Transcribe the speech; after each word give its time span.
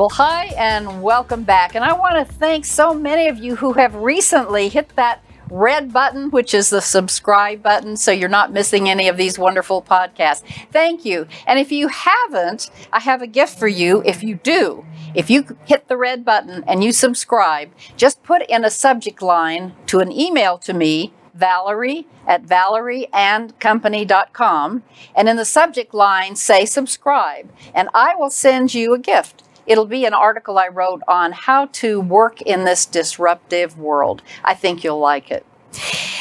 Well, 0.00 0.08
hi, 0.08 0.46
and 0.56 1.02
welcome 1.02 1.42
back. 1.42 1.74
And 1.74 1.84
I 1.84 1.92
want 1.92 2.16
to 2.16 2.24
thank 2.36 2.64
so 2.64 2.94
many 2.94 3.28
of 3.28 3.36
you 3.36 3.56
who 3.56 3.74
have 3.74 3.94
recently 3.94 4.70
hit 4.70 4.96
that 4.96 5.22
red 5.50 5.92
button, 5.92 6.30
which 6.30 6.54
is 6.54 6.70
the 6.70 6.80
subscribe 6.80 7.62
button, 7.62 7.98
so 7.98 8.10
you're 8.10 8.30
not 8.30 8.50
missing 8.50 8.88
any 8.88 9.08
of 9.08 9.18
these 9.18 9.38
wonderful 9.38 9.82
podcasts. 9.82 10.42
Thank 10.72 11.04
you. 11.04 11.26
And 11.46 11.58
if 11.58 11.70
you 11.70 11.88
haven't, 11.88 12.70
I 12.90 13.00
have 13.00 13.20
a 13.20 13.26
gift 13.26 13.58
for 13.58 13.68
you. 13.68 14.02
If 14.06 14.22
you 14.22 14.36
do, 14.36 14.86
if 15.14 15.28
you 15.28 15.58
hit 15.66 15.88
the 15.88 15.98
red 15.98 16.24
button 16.24 16.64
and 16.66 16.82
you 16.82 16.92
subscribe, 16.92 17.70
just 17.98 18.22
put 18.22 18.40
in 18.48 18.64
a 18.64 18.70
subject 18.70 19.20
line 19.20 19.74
to 19.88 19.98
an 19.98 20.10
email 20.10 20.56
to 20.60 20.72
me, 20.72 21.12
Valerie 21.34 22.06
at 22.26 22.46
valerieandcompany.com, 22.46 24.82
and 25.14 25.28
in 25.28 25.36
the 25.36 25.44
subject 25.44 25.92
line 25.92 26.36
say 26.36 26.64
subscribe, 26.64 27.52
and 27.74 27.90
I 27.92 28.14
will 28.14 28.30
send 28.30 28.72
you 28.72 28.94
a 28.94 28.98
gift. 28.98 29.42
It'll 29.70 29.86
be 29.86 30.04
an 30.04 30.14
article 30.14 30.58
I 30.58 30.66
wrote 30.66 31.00
on 31.06 31.30
how 31.30 31.66
to 31.66 32.00
work 32.00 32.42
in 32.42 32.64
this 32.64 32.84
disruptive 32.84 33.78
world. 33.78 34.20
I 34.42 34.52
think 34.52 34.82
you'll 34.82 34.98
like 34.98 35.30
it. 35.30 35.46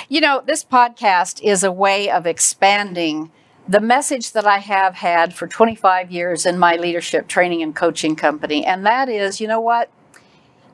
You 0.08 0.22
know, 0.22 0.44
this 0.46 0.64
podcast 0.64 1.42
is 1.42 1.64
a 1.64 1.72
way 1.72 2.12
of 2.12 2.28
expanding 2.28 3.32
the 3.68 3.80
message 3.80 4.34
that 4.34 4.46
I 4.46 4.60
have 4.60 4.94
had 4.94 5.34
for 5.34 5.48
25 5.48 6.12
years 6.12 6.46
in 6.46 6.60
my 6.60 6.76
leadership 6.76 7.28
training 7.28 7.64
and 7.64 7.76
coaching 7.76 8.16
company. 8.16 8.64
And 8.64 8.86
that 8.86 9.10
is, 9.10 9.42
you 9.42 9.48
know 9.48 9.62
what? 9.62 9.90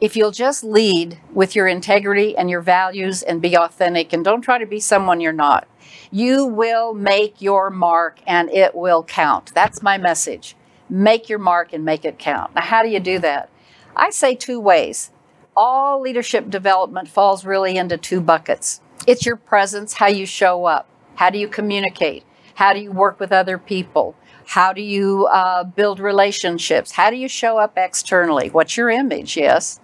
If 0.01 0.17
you'll 0.17 0.31
just 0.31 0.61
lead 0.61 1.17
with 1.33 1.55
your 1.55 1.67
integrity 1.67 2.35
and 2.35 2.49
your 2.49 2.59
values 2.59 3.23
and 3.23 3.41
be 3.41 3.55
authentic 3.55 4.11
and 4.11 4.25
don't 4.25 4.41
try 4.41 4.57
to 4.57 4.65
be 4.65 4.81
someone 4.81 5.21
you're 5.21 5.31
not, 5.31 5.65
you 6.11 6.45
will 6.45 6.93
make 6.93 7.41
your 7.41 7.69
mark 7.69 8.19
and 8.27 8.49
it 8.49 8.75
will 8.75 9.03
count. 9.03 9.53
That's 9.53 9.81
my 9.81 9.97
message 9.97 10.57
make 10.89 11.29
your 11.29 11.39
mark 11.39 11.73
and 11.73 11.83
make 11.83 12.05
it 12.05 12.19
count. 12.19 12.55
Now, 12.55 12.61
how 12.61 12.83
do 12.83 12.89
you 12.89 12.99
do 12.99 13.19
that? 13.19 13.49
I 13.95 14.09
say 14.09 14.35
two 14.35 14.59
ways. 14.59 15.11
All 15.55 16.01
leadership 16.01 16.49
development 16.49 17.07
falls 17.07 17.45
really 17.45 17.77
into 17.77 17.97
two 17.97 18.21
buckets 18.21 18.81
it's 19.07 19.25
your 19.25 19.35
presence, 19.35 19.93
how 19.93 20.07
you 20.07 20.25
show 20.25 20.65
up, 20.65 20.87
how 21.15 21.29
do 21.29 21.37
you 21.37 21.47
communicate, 21.47 22.23
how 22.55 22.73
do 22.73 22.79
you 22.79 22.91
work 22.91 23.19
with 23.19 23.31
other 23.31 23.57
people. 23.57 24.15
How 24.47 24.73
do 24.73 24.81
you 24.81 25.25
uh, 25.25 25.63
build 25.63 25.99
relationships? 25.99 26.91
How 26.91 27.09
do 27.09 27.15
you 27.15 27.27
show 27.27 27.57
up 27.57 27.73
externally? 27.77 28.49
What's 28.49 28.77
your 28.77 28.89
image? 28.91 29.35
Yes. 29.35 29.79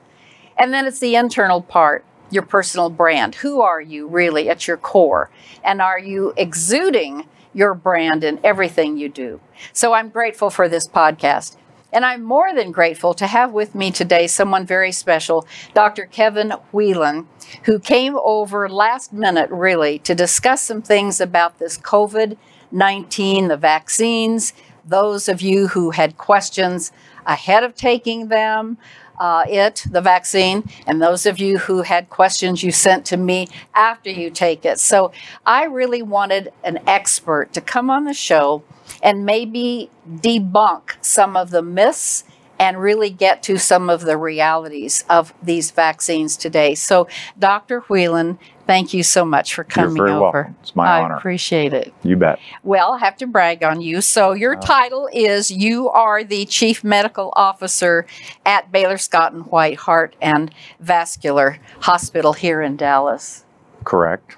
And 0.57 0.72
then 0.72 0.85
it's 0.85 0.99
the 0.99 1.16
internal 1.16 1.61
part, 1.61 2.05
your 2.29 2.44
personal 2.44 2.89
brand. 2.91 3.35
Who 3.35 3.61
are 3.61 3.81
you 3.81 4.07
really 4.07 4.49
at 4.49 4.67
your 4.67 4.77
core? 4.77 5.31
And 5.63 5.81
are 5.81 5.99
you 5.99 6.33
exuding 6.38 7.27
your 7.53 7.73
brand 7.73 8.23
in 8.23 8.39
everything 8.44 8.97
you 8.97 9.09
do. 9.09 9.39
So 9.73 9.94
I'm 9.94 10.09
grateful 10.09 10.49
for 10.49 10.67
this 10.69 10.88
podcast. 10.88 11.57
And 11.94 12.05
I'm 12.05 12.23
more 12.23 12.53
than 12.55 12.71
grateful 12.71 13.13
to 13.16 13.27
have 13.27 13.52
with 13.52 13.75
me 13.75 13.91
today 13.91 14.27
someone 14.27 14.66
very 14.66 14.94
special, 14.94 15.45
Dr. 15.73 16.05
Kevin 16.05 16.53
Wheelan, 16.72 17.25
who 17.63 17.79
came 17.79 18.16
over 18.17 18.69
last 18.69 19.11
minute 19.11 19.49
really 19.49 19.99
to 19.99 20.16
discuss 20.16 20.61
some 20.61 20.81
things 20.81 21.19
about 21.19 21.59
this 21.59 21.77
COVID 21.77 22.38
19, 22.73 23.50
the 23.50 23.57
vaccines, 23.57 24.53
those 24.85 25.28
of 25.28 25.41
you 25.41 25.67
who 25.67 25.91
had 25.91 26.17
questions 26.17 26.91
ahead 27.25 27.63
of 27.63 27.75
taking 27.75 28.29
them, 28.29 28.78
uh, 29.22 29.46
it, 29.48 29.86
the 29.92 30.02
vaccine, 30.02 30.68
and 30.88 31.00
those 31.00 31.28
of 31.28 31.40
you 31.40 31.59
who 31.59 31.84
had 31.84 32.09
questions 32.09 32.64
you 32.64 32.72
sent 32.72 33.06
to 33.06 33.16
me 33.16 33.48
after 33.76 34.09
you 34.09 34.32
take 34.32 34.66
it. 34.66 34.80
So 34.80 35.12
I 35.46 35.66
really 35.66 36.02
wanted 36.02 36.52
an 36.64 36.80
expert 36.88 37.54
to 37.54 37.62
come 37.62 37.92
on 37.92 38.06
the 38.06 38.16
show 38.16 38.64
and 39.04 39.24
maybe 39.24 39.92
debunk 40.09 40.94
some 41.02 41.38
of 41.38 41.52
the 41.52 41.62
myths 41.62 42.24
and 42.58 42.82
really 42.82 43.12
get 43.12 43.44
to 43.44 43.59
some 43.59 43.92
of 43.92 44.02
the 44.02 44.18
realities 44.18 45.04
of 45.08 45.36
these 45.44 45.70
vaccines 45.70 46.36
today. 46.36 46.74
So, 46.74 47.08
Dr. 47.38 47.82
Wheelan, 47.82 48.40
thank 48.72 48.94
you 48.94 49.04
so 49.04 49.26
much 49.26 49.54
for 49.54 49.66
coming 49.66 49.98
You're 49.98 50.08
very 50.08 50.18
over. 50.18 50.32
Welcome. 50.44 50.56
It's 50.62 50.76
my 50.78 50.88
I 50.88 51.02
honor. 51.02 51.16
I 51.16 51.18
appreciate 51.18 51.74
it. 51.74 51.94
You 52.04 52.16
bet. 52.16 52.40
Well, 52.64 52.94
I 52.94 53.00
have 53.00 53.18
to 53.18 53.28
brag 53.28 53.64
on 53.64 53.82
you. 53.82 54.00
So, 54.00 54.32
your 54.32 54.56
Uh. 54.56 54.62
title 54.62 55.09
is 55.12 55.52
you 55.52 55.90
are 55.90 56.24
the 56.24 56.46
Chief 56.46 56.82
Medical 56.82 57.34
Officer 57.36 58.06
at 58.46 58.72
Baylor 58.72 58.98
Scott 58.98 59.34
and 59.34 59.46
White 59.48 59.80
Heart 59.80 60.16
and 60.22 60.52
Vascular 60.80 61.58
Hospital 61.82 62.32
here 62.32 62.62
in 62.62 62.78
Dallas. 62.78 63.44
Correct. 63.84 64.38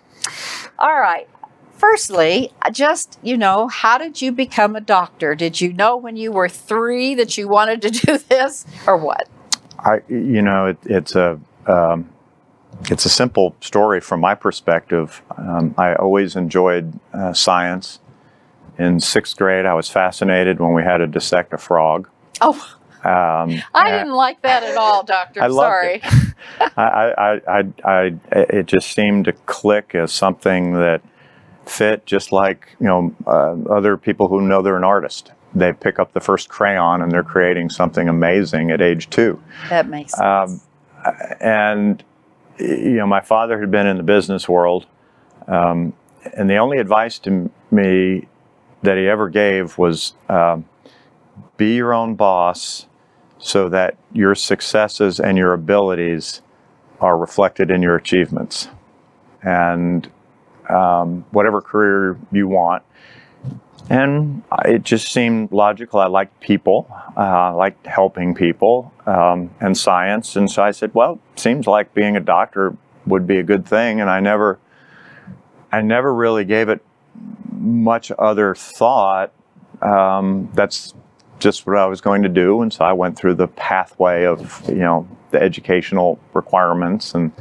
All 0.80 1.00
right. 1.00 1.28
Firstly, 1.78 2.52
just, 2.72 3.20
you 3.22 3.38
know, 3.38 3.68
how 3.68 4.00
did 4.00 4.20
you 4.20 4.32
become 4.32 4.76
a 4.76 4.82
doctor? 4.82 5.36
Did 5.36 5.62
you 5.62 5.74
know 5.74 5.96
when 5.96 6.16
you 6.16 6.32
were 6.32 6.50
three 6.50 7.14
that 7.14 7.38
you 7.38 7.48
wanted 7.48 7.84
to 7.84 7.90
do 8.06 8.18
this 8.18 8.66
or 8.88 8.98
what? 8.98 9.28
I, 9.78 10.02
you 10.08 10.42
know, 10.42 10.68
it, 10.68 10.78
it's 10.86 11.14
a, 11.16 11.40
um, 11.68 12.10
it's 12.90 13.06
a 13.06 13.10
simple 13.10 13.56
story 13.62 14.02
from 14.02 14.20
my 14.20 14.36
perspective. 14.36 15.22
Um, 15.38 15.74
I 15.78 15.96
always 15.96 16.36
enjoyed 16.36 17.00
uh, 17.14 17.34
science. 17.34 18.00
In 18.80 19.00
sixth 19.00 19.38
grade, 19.38 19.66
I 19.66 19.76
was 19.76 19.90
fascinated 19.90 20.60
when 20.60 20.74
we 20.74 20.82
had 20.84 20.98
to 20.98 21.08
dissect 21.08 21.54
a 21.54 21.58
frog. 21.60 22.10
Oh, 22.42 22.54
Um, 23.04 23.62
I 23.74 23.92
didn't 23.92 24.14
like 24.14 24.42
that 24.42 24.64
at 24.64 24.78
all, 24.78 25.04
Doctor. 25.04 25.44
I 25.44 25.50
Sorry. 25.50 26.02
it. 26.04 26.34
I, 26.78 27.14
I, 27.18 27.42
I, 27.60 27.74
I, 27.86 28.16
it 28.32 28.66
just 28.66 28.92
seemed 28.92 29.26
to 29.26 29.34
click 29.34 29.94
as 29.94 30.12
something 30.12 30.74
that 30.74 31.02
fit, 31.66 32.06
just 32.06 32.32
like 32.32 32.76
you 32.80 32.88
know, 32.88 33.16
uh, 33.28 33.56
other 33.72 33.98
people 33.98 34.28
who 34.28 34.42
know 34.42 34.62
they're 34.62 34.78
an 34.78 34.84
artist. 34.84 35.32
They 35.54 35.72
pick 35.74 36.00
up 36.00 36.14
the 36.14 36.20
first 36.22 36.50
crayon 36.50 37.02
and 37.04 37.12
they're 37.12 37.24
creating 37.24 37.70
something 37.70 38.10
amazing 38.10 38.72
at 38.72 38.82
age 38.82 39.10
two. 39.12 39.40
That 39.70 39.88
makes 39.88 40.14
sense. 40.14 40.62
Um, 41.06 41.36
and 41.40 42.04
you 42.60 42.94
know, 42.94 43.08
my 43.08 43.22
father 43.22 43.60
had 43.60 43.72
been 43.72 43.88
in 43.88 43.98
the 43.98 44.04
business 44.04 44.48
world, 44.48 44.86
um, 45.48 45.94
and 46.36 46.50
the 46.50 46.58
only 46.58 46.78
advice 46.78 47.20
to 47.20 47.52
me 47.72 48.28
that 48.82 48.98
he 48.98 49.08
ever 49.08 49.30
gave 49.30 49.78
was 49.78 50.14
um, 50.30 50.66
be 51.58 51.76
your 51.76 51.94
own 51.94 52.16
boss, 52.16 52.88
so 53.40 53.70
that 53.70 53.98
your 54.14 54.36
successes 54.36 55.20
and 55.20 55.38
your 55.38 55.54
abilities 55.54 56.42
are 57.00 57.18
reflected 57.18 57.70
in 57.72 57.82
your 57.82 57.96
achievements, 57.96 58.70
and 59.42 60.10
um, 60.70 61.26
whatever 61.32 61.62
career 61.62 62.18
you 62.32 62.48
want. 62.48 62.84
And 63.90 64.44
it 64.66 64.84
just 64.84 65.12
seemed 65.12 65.52
logical. 65.52 66.00
I 66.00 66.08
liked 66.08 66.40
people, 66.40 66.88
uh, 67.18 67.20
I 67.20 67.50
liked 67.50 67.86
helping 67.86 68.34
people, 68.34 68.94
um, 69.06 69.50
and 69.60 69.78
science. 69.78 70.36
And 70.36 70.50
so 70.50 70.64
I 70.64 70.72
said, 70.72 70.92
"Well, 70.94 71.20
seems 71.36 71.68
like 71.68 71.94
being 71.94 72.16
a 72.16 72.22
doctor 72.22 72.76
would 73.06 73.28
be 73.28 73.38
a 73.40 73.44
good 73.44 73.66
thing." 73.66 74.00
And 74.00 74.10
I 74.10 74.22
never, 74.22 74.58
I 75.72 75.82
never 75.82 76.14
really 76.14 76.46
gave 76.46 76.70
it 76.70 76.82
much 77.52 78.12
other 78.18 78.56
thought. 78.56 79.32
Um, 79.82 80.50
that's 80.54 80.94
just 81.40 81.68
what 81.68 81.78
I 81.78 81.86
was 81.86 82.00
going 82.00 82.24
to 82.24 82.30
do, 82.30 82.62
and 82.62 82.72
so 82.72 82.86
I 82.86 82.94
went 82.94 83.18
through 83.18 83.36
the 83.36 83.48
pathway 83.48 84.24
of 84.26 84.64
you 84.70 84.76
know 84.76 85.08
the 85.32 85.42
educational 85.42 86.20
requirements 86.34 87.14
and 87.14 87.34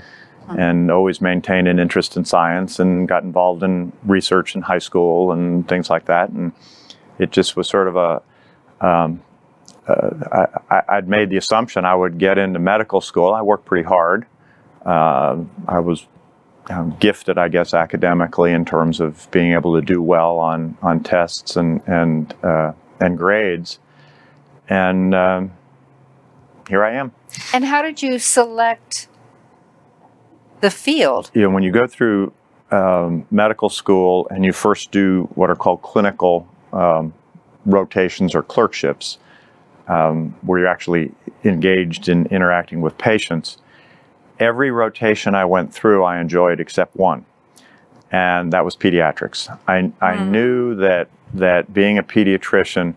and 0.49 0.91
always 0.91 1.21
maintained 1.21 1.69
an 1.69 1.79
interest 1.79 2.17
in 2.17 2.25
science 2.25 2.79
and 2.79 3.09
got 3.09 3.23
involved 3.23 3.63
in 3.63 3.93
research 4.05 4.55
in 4.55 4.63
high 4.63 4.79
school 4.79 5.33
and 5.33 5.69
things 5.69 5.89
like 5.89 6.07
that. 6.07 6.31
And 6.31 6.53
it 7.19 7.31
just 7.31 7.57
was 7.57 7.69
sort 7.69 7.89
of 7.89 7.97
a, 7.97 8.23
um, 8.85 9.23
uh, 9.87 10.47
I, 10.71 10.83
I'd 10.89 11.09
made 11.09 11.31
the 11.31 11.37
assumption 11.37 11.85
I 11.85 11.95
would 11.95 12.19
get 12.19 12.39
into 12.39 12.59
medical 12.59 13.01
school. 13.01 13.33
I 13.33 13.43
worked 13.43 13.65
pretty 13.65 13.87
hard. 13.87 14.27
Uh, 14.85 15.39
I 15.69 15.79
was 15.79 16.07
um, 16.71 16.97
gifted, 16.99 17.39
I 17.39 17.49
guess, 17.49 17.75
academically 17.75 18.53
in 18.53 18.65
terms 18.65 19.01
of 19.01 19.29
being 19.31 19.53
able 19.53 19.75
to 19.81 19.83
do 19.85 20.03
well 20.03 20.39
on, 20.39 20.77
on 20.83 21.03
tests 21.03 21.57
and, 21.57 21.83
and, 21.87 22.35
uh, 22.43 22.73
and 23.01 23.19
grades. 23.19 23.79
And 24.69 25.15
um, 25.15 25.53
here 26.69 26.85
I 26.85 26.95
am. 26.95 27.13
and 27.53 27.65
how 27.65 27.83
did 27.83 28.03
you 28.03 28.19
select 28.19 29.09
the 30.63 30.71
field? 30.71 31.31
you 31.35 31.43
know, 31.43 31.51
when 31.51 31.63
you 31.63 31.71
go 31.71 31.87
through 31.87 32.33
um, 32.71 33.27
medical 33.31 33.69
school 33.69 34.27
and 34.31 34.45
you 34.45 34.53
first 34.53 34.91
do 34.91 35.29
what 35.35 35.51
are 35.51 35.57
called 35.57 35.83
clinical 35.83 36.49
um, 36.73 37.13
rotations 37.67 38.35
or 38.35 38.43
clerkships, 38.43 39.19
um, 39.89 40.35
where 40.43 40.61
you're 40.61 40.69
actually 40.69 41.13
engaged 41.45 42.09
in 42.09 42.27
interacting 42.27 42.81
with 42.81 42.97
patients, 42.97 43.59
every 44.39 44.71
rotation 44.71 45.35
I 45.35 45.45
went 45.45 45.73
through, 45.75 46.03
I 46.05 46.19
enjoyed 46.21 46.61
except 46.61 46.97
one, 46.97 47.27
and 48.11 48.53
that 48.53 48.65
was 48.65 48.75
pediatrics. 48.77 49.57
I, 49.69 49.93
I 50.01 50.25
knew 50.25 50.75
that 50.77 51.09
that 51.35 51.73
being 51.73 51.99
a 51.99 52.03
pediatrician 52.03 52.95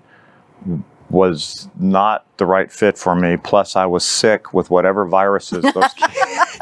was 1.09 1.69
not 1.79 2.25
the 2.37 2.45
right 2.45 2.71
fit 2.71 2.97
for 2.97 3.15
me. 3.15 3.37
Plus, 3.37 3.75
I 3.75 3.85
was 3.85 4.03
sick 4.05 4.53
with 4.53 4.69
whatever 4.69 5.05
viruses 5.05 5.61
those 5.61 5.93
kids, 5.97 6.59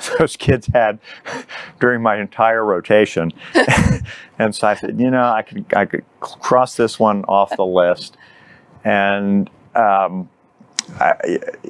those 0.18 0.36
kids 0.36 0.66
had 0.68 0.98
during 1.80 2.02
my 2.02 2.20
entire 2.20 2.64
rotation, 2.64 3.32
and 4.38 4.54
so 4.54 4.68
I 4.68 4.74
said, 4.74 5.00
you 5.00 5.10
know, 5.10 5.24
I 5.24 5.42
could 5.42 5.64
I 5.74 5.84
could 5.84 6.04
cross 6.20 6.76
this 6.76 6.98
one 6.98 7.24
off 7.24 7.56
the 7.56 7.66
list, 7.66 8.16
and. 8.84 9.50
Um, 9.74 10.28
I, 11.00 11.14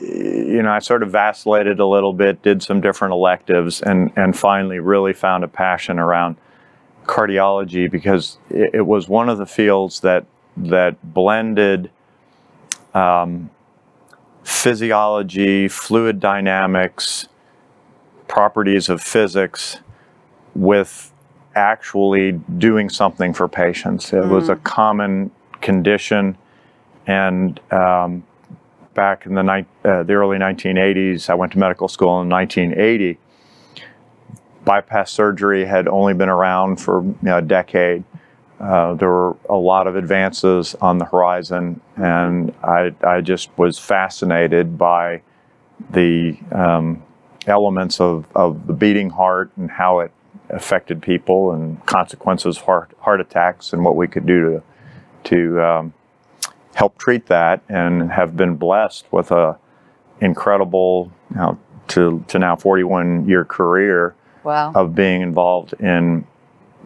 you 0.03 0.61
know, 0.61 0.73
I 0.73 0.81
sort 0.81 1.05
of 1.05 1.13
vacillated 1.13 1.79
a 1.79 1.87
little 1.87 2.13
bit, 2.13 2.43
did 2.43 2.65
some 2.65 2.81
different 2.81 3.13
electives, 3.13 3.81
and 3.81 4.13
and 4.17 4.37
finally 4.37 4.81
really 4.81 5.13
found 5.13 5.45
a 5.45 5.49
passion 5.49 6.01
around 6.01 6.37
cardiology 7.05 7.91
because 7.91 8.39
it, 8.51 8.71
it 8.75 8.87
was 8.87 9.09
one 9.09 9.29
of 9.29 9.39
the 9.39 9.47
fields 9.47 10.01
that 10.01 10.27
that 10.57 10.97
blended 11.15 11.91
um, 12.95 13.51
physiology, 14.43 15.69
fluid 15.69 16.21
dynamics, 16.21 17.29
properties 18.29 18.89
of 18.89 19.01
physics 19.01 19.81
with 20.55 21.13
actually 21.55 22.33
doing 22.59 22.89
something 22.89 23.33
for 23.33 23.49
patients. 23.49 24.13
It 24.13 24.25
was 24.25 24.49
a 24.49 24.57
common 24.57 25.31
condition, 25.61 26.37
and 27.07 27.61
um, 27.73 28.25
back 28.95 29.27
in 29.27 29.35
the, 29.35 29.67
uh, 29.85 30.03
the 30.05 30.15
early 30.15 30.39
1980s. 30.39 31.29
I 31.29 31.35
went 31.35 31.53
to 31.53 31.59
medical 31.59 31.89
school 31.89 32.23
in 32.23 32.29
1980. 32.29 33.19
Bypass 34.65 35.13
surgery 35.13 35.67
had 35.67 35.89
only 35.89 36.15
been 36.15 36.29
around 36.29 36.77
for 36.77 37.03
you 37.03 37.17
know, 37.23 37.39
a 37.39 37.43
decade. 37.43 38.05
Uh, 38.61 38.95
there 38.95 39.09
were 39.09 39.37
a 39.51 39.57
lot 39.57 39.87
of 39.87 39.97
advances 39.97 40.75
on 40.77 40.99
the 40.99 41.05
horizon, 41.05 41.81
and 41.97 42.55
I, 42.63 42.95
I 43.03 43.21
just 43.21 43.51
was 43.59 43.79
fascinated 43.79 44.79
by 44.79 45.23
the 45.91 46.39
um, 46.53 47.03
elements 47.47 48.01
of, 48.01 48.27
of 48.35 48.67
the 48.67 48.73
beating 48.73 49.11
heart 49.11 49.51
and 49.57 49.71
how 49.71 50.01
it 50.01 50.13
affected 50.51 51.03
people 51.03 51.53
and 51.53 51.85
consequences 51.87 52.57
of 52.59 52.65
heart, 52.65 52.93
heart 53.01 53.21
attacks 53.21 53.73
and 53.73 53.85
what 53.85 53.97
we 53.97 54.07
could 54.07 54.27
do 54.27 54.51
to, 54.51 54.63
to 55.25 55.63
um, 55.63 55.95
help 56.75 56.99
treat 56.99 57.27
that 57.27 57.63
and 57.69 58.13
have 58.13 58.37
been 58.37 58.57
blessed 58.57 59.07
with 59.13 59.31
a 59.31 59.59
incredible 60.21 61.11
you 61.31 61.37
know, 61.37 61.59
to, 61.89 62.25
to 62.29 62.39
now 62.39 62.57
41 62.57 63.29
year 63.29 63.45
career 63.45 64.15
Wow. 64.45 64.73
of 64.75 64.95
being 64.95 65.23
involved 65.23 65.73
in 65.81 66.27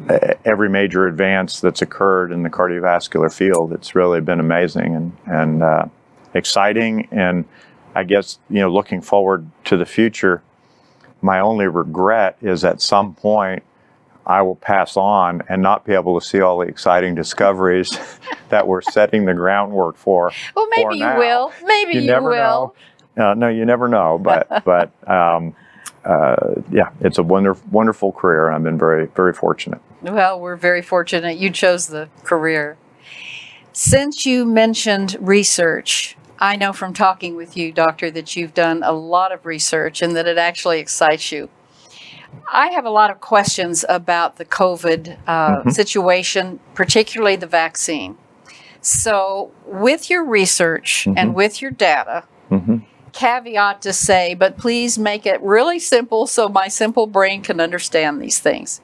uh, 0.09 0.35
every 0.45 0.69
major 0.69 1.09
advance 1.09 1.61
that's 1.61 1.83
occurred 1.83 2.31
in 2.31 2.45
the 2.45 2.51
cardiovascular 2.51 3.33
field. 3.35 3.73
It's 3.73 3.97
really 3.97 4.21
been 4.21 4.39
amazing 4.39 4.95
and, 4.95 5.17
and 5.27 5.63
uh, 5.65 5.87
exciting. 6.35 7.09
And 7.11 7.45
I 7.97 8.05
guess, 8.05 8.39
you 8.49 8.61
know, 8.61 8.73
looking 8.73 9.01
forward 9.01 9.51
to 9.65 9.77
the 9.77 9.87
future, 9.87 10.41
my 11.21 11.41
only 11.41 11.67
regret 11.67 12.37
is 12.41 12.65
at 12.65 12.81
some 12.81 13.15
point 13.15 13.63
I 14.29 14.43
will 14.43 14.57
pass 14.57 14.97
on 14.97 15.43
and 15.49 15.63
not 15.63 15.87
be 15.87 15.95
able 15.95 16.21
to 16.21 16.25
see 16.25 16.41
all 16.41 16.59
the 16.59 16.67
exciting 16.67 17.15
discoveries 17.15 17.99
that 18.51 18.67
we're 18.67 18.83
setting 18.83 19.25
the 19.25 19.35
groundwork 19.35 19.97
for. 19.97 20.31
well, 20.55 20.67
for 20.67 20.71
maybe 20.77 20.95
you 20.97 21.05
now. 21.05 21.19
will. 21.19 21.53
Maybe 21.65 21.95
you, 21.95 22.01
never 22.03 22.31
will. 22.31 22.75
know. 23.17 23.31
Uh, 23.31 23.35
no, 23.35 23.49
you 23.49 23.65
never 23.65 23.89
know. 23.89 24.19
But 24.19 24.47
but 24.65 24.93
um, 25.09 25.57
uh, 26.05 26.55
yeah, 26.71 26.91
it's 27.01 27.19
a 27.19 27.23
wonderful 27.23 27.67
wonderful 27.71 28.13
career, 28.13 28.51
I've 28.51 28.63
been 28.63 28.79
very 28.79 29.07
very 29.07 29.33
fortunate. 29.33 29.81
Well, 30.03 30.39
we're 30.39 30.57
very 30.57 30.83
fortunate 30.83 31.39
you 31.39 31.51
chose 31.51 31.89
the 31.89 32.09
career. 32.23 32.77
Since 33.73 34.27
you 34.27 34.45
mentioned 34.45 35.17
research, 35.21 36.17
I 36.41 36.57
know 36.57 36.73
from 36.73 36.95
talking 36.95 37.37
with 37.37 37.57
you, 37.57 37.73
Doctor, 37.73 38.11
that 38.13 38.37
you've 38.37 38.55
done 38.55 38.83
a 38.83 38.93
lot 38.93 39.33
of 39.33 39.45
research 39.45 40.03
and 40.03 40.15
that 40.17 40.27
it 40.27 40.39
actually 40.39 40.79
excites 40.79 41.33
you. 41.33 41.49
I 42.53 42.69
have 42.69 42.85
a 42.85 42.91
lot 42.91 43.11
of 43.11 43.21
questions 43.21 43.85
about 43.89 44.37
the 44.37 44.45
COVID 44.45 45.19
uh, 45.27 45.71
situation, 45.71 46.61
particularly 46.75 47.37
the 47.37 47.47
vaccine. 47.47 48.17
So, 48.81 49.51
with 49.67 50.09
your 50.09 50.25
research 50.25 51.09
and 51.17 51.35
with 51.35 51.61
your 51.61 51.71
data, 51.73 52.25
Mhm. 52.51 52.85
caveat 53.13 53.83
to 53.83 53.93
say, 53.93 54.35
but 54.35 54.57
please 54.57 54.99
make 54.99 55.27
it 55.27 55.41
really 55.43 55.79
simple 55.81 56.27
so 56.27 56.49
my 56.49 56.69
simple 56.69 57.07
brain 57.07 57.43
can 57.43 57.61
understand 57.61 58.23
these 58.23 58.39
things. 58.39 58.81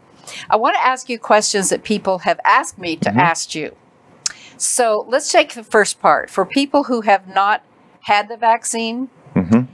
I 0.50 0.56
want 0.56 0.74
to 0.74 0.84
ask 0.84 1.08
you 1.08 1.18
questions 1.18 1.68
that 1.68 1.84
people 1.84 2.18
have 2.20 2.40
asked 2.44 2.78
me 2.78 2.96
to 2.96 3.10
ask 3.10 3.54
you. 3.54 3.76
So 4.56 5.04
let's 5.08 5.30
take 5.30 5.54
the 5.54 5.64
first 5.64 6.00
part. 6.00 6.30
For 6.30 6.44
people 6.44 6.84
who 6.84 7.02
have 7.02 7.28
not 7.34 7.62
had 8.02 8.28
the 8.28 8.36
vaccine 8.36 9.08
Mhm. 9.34 9.66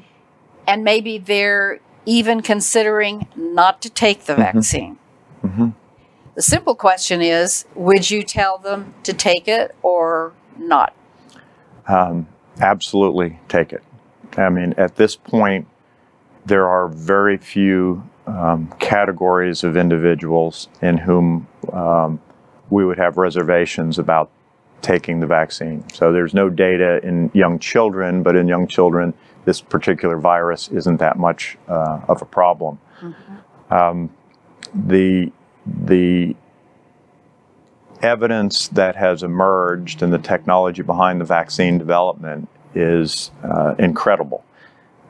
and 0.67 0.85
maybe 0.85 1.19
they're 1.19 1.81
even 2.07 2.41
considering 2.41 3.27
not 3.37 3.83
to 3.83 3.91
take 3.91 4.25
the 4.25 4.35
vaccine, 4.35 4.99
Mhm. 5.45 5.75
the 6.35 6.43
simple 6.43 6.75
question 6.75 7.21
is 7.21 7.65
would 7.75 8.11
you 8.11 8.23
tell 8.23 8.59
them 8.59 8.95
to 9.03 9.13
take 9.13 9.49
it 9.49 9.75
or 9.83 10.33
not? 10.59 10.93
Um, 11.89 12.27
absolutely 12.61 13.39
take 13.49 13.73
it. 13.73 13.83
I 14.37 14.49
mean, 14.49 14.75
at 14.77 14.97
this 14.97 15.17
point, 15.17 15.67
there 16.47 16.69
are 16.69 16.89
very 16.89 17.37
few 17.37 18.03
um, 18.27 18.73
categories 18.79 19.65
of 19.65 19.77
individuals 19.77 20.69
in 20.81 20.99
whom 20.99 21.49
um, 21.73 22.21
we 22.71 22.85
would 22.85 22.99
have 22.99 23.17
reservations 23.19 23.99
about 23.99 24.31
taking 24.83 25.21
the 25.21 25.27
vaccine. 25.27 25.85
So 25.93 26.13
there's 26.13 26.35
no 26.35 26.49
data 26.49 27.01
in 27.03 27.31
young 27.35 27.59
children, 27.59 28.23
but 28.23 28.37
in 28.37 28.49
young 28.49 28.67
children, 28.67 29.15
this 29.45 29.61
particular 29.61 30.19
virus 30.19 30.69
isn't 30.69 30.99
that 30.99 31.19
much 31.19 31.57
uh, 31.69 32.01
of 32.09 32.23
a 32.23 32.27
problem. 32.27 32.79
Um, 33.71 34.11
the 34.75 35.33
the 35.67 36.37
evidence 38.03 38.69
that 38.69 38.97
has 38.97 39.23
emerged 39.23 40.03
and 40.03 40.13
the 40.13 40.19
technology 40.19 40.83
behind 40.83 41.21
the 41.21 41.25
vaccine 41.25 41.79
development 41.79 42.49
is 42.75 43.31
uh, 43.45 43.75
incredible. 43.79 44.45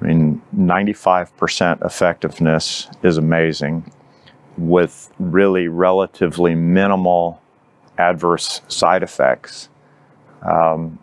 I 0.00 0.06
mean, 0.06 0.42
95% 0.56 1.84
effectiveness 1.84 2.88
is 3.02 3.16
amazing 3.16 3.92
with 4.56 5.12
really 5.18 5.68
relatively 5.68 6.54
minimal 6.54 7.39
adverse 8.00 8.62
side 8.68 9.02
effects. 9.02 9.68
Um, 10.42 10.98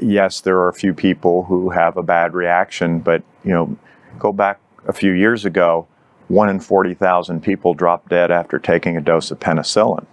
yes, 0.00 0.40
there 0.40 0.58
are 0.58 0.68
a 0.68 0.74
few 0.74 0.92
people 0.92 1.44
who 1.44 1.70
have 1.70 1.96
a 1.96 2.02
bad 2.02 2.34
reaction, 2.34 2.98
but 2.98 3.22
you 3.44 3.52
know, 3.52 3.76
go 4.18 4.32
back 4.32 4.60
a 4.86 4.92
few 4.92 5.12
years 5.12 5.44
ago, 5.44 5.86
one 6.28 6.48
in 6.48 6.60
40,000 6.60 7.42
people 7.42 7.74
dropped 7.74 8.08
dead 8.08 8.30
after 8.30 8.58
taking 8.58 8.96
a 8.96 9.00
dose 9.00 9.30
of 9.30 9.40
penicillin. 9.40 10.06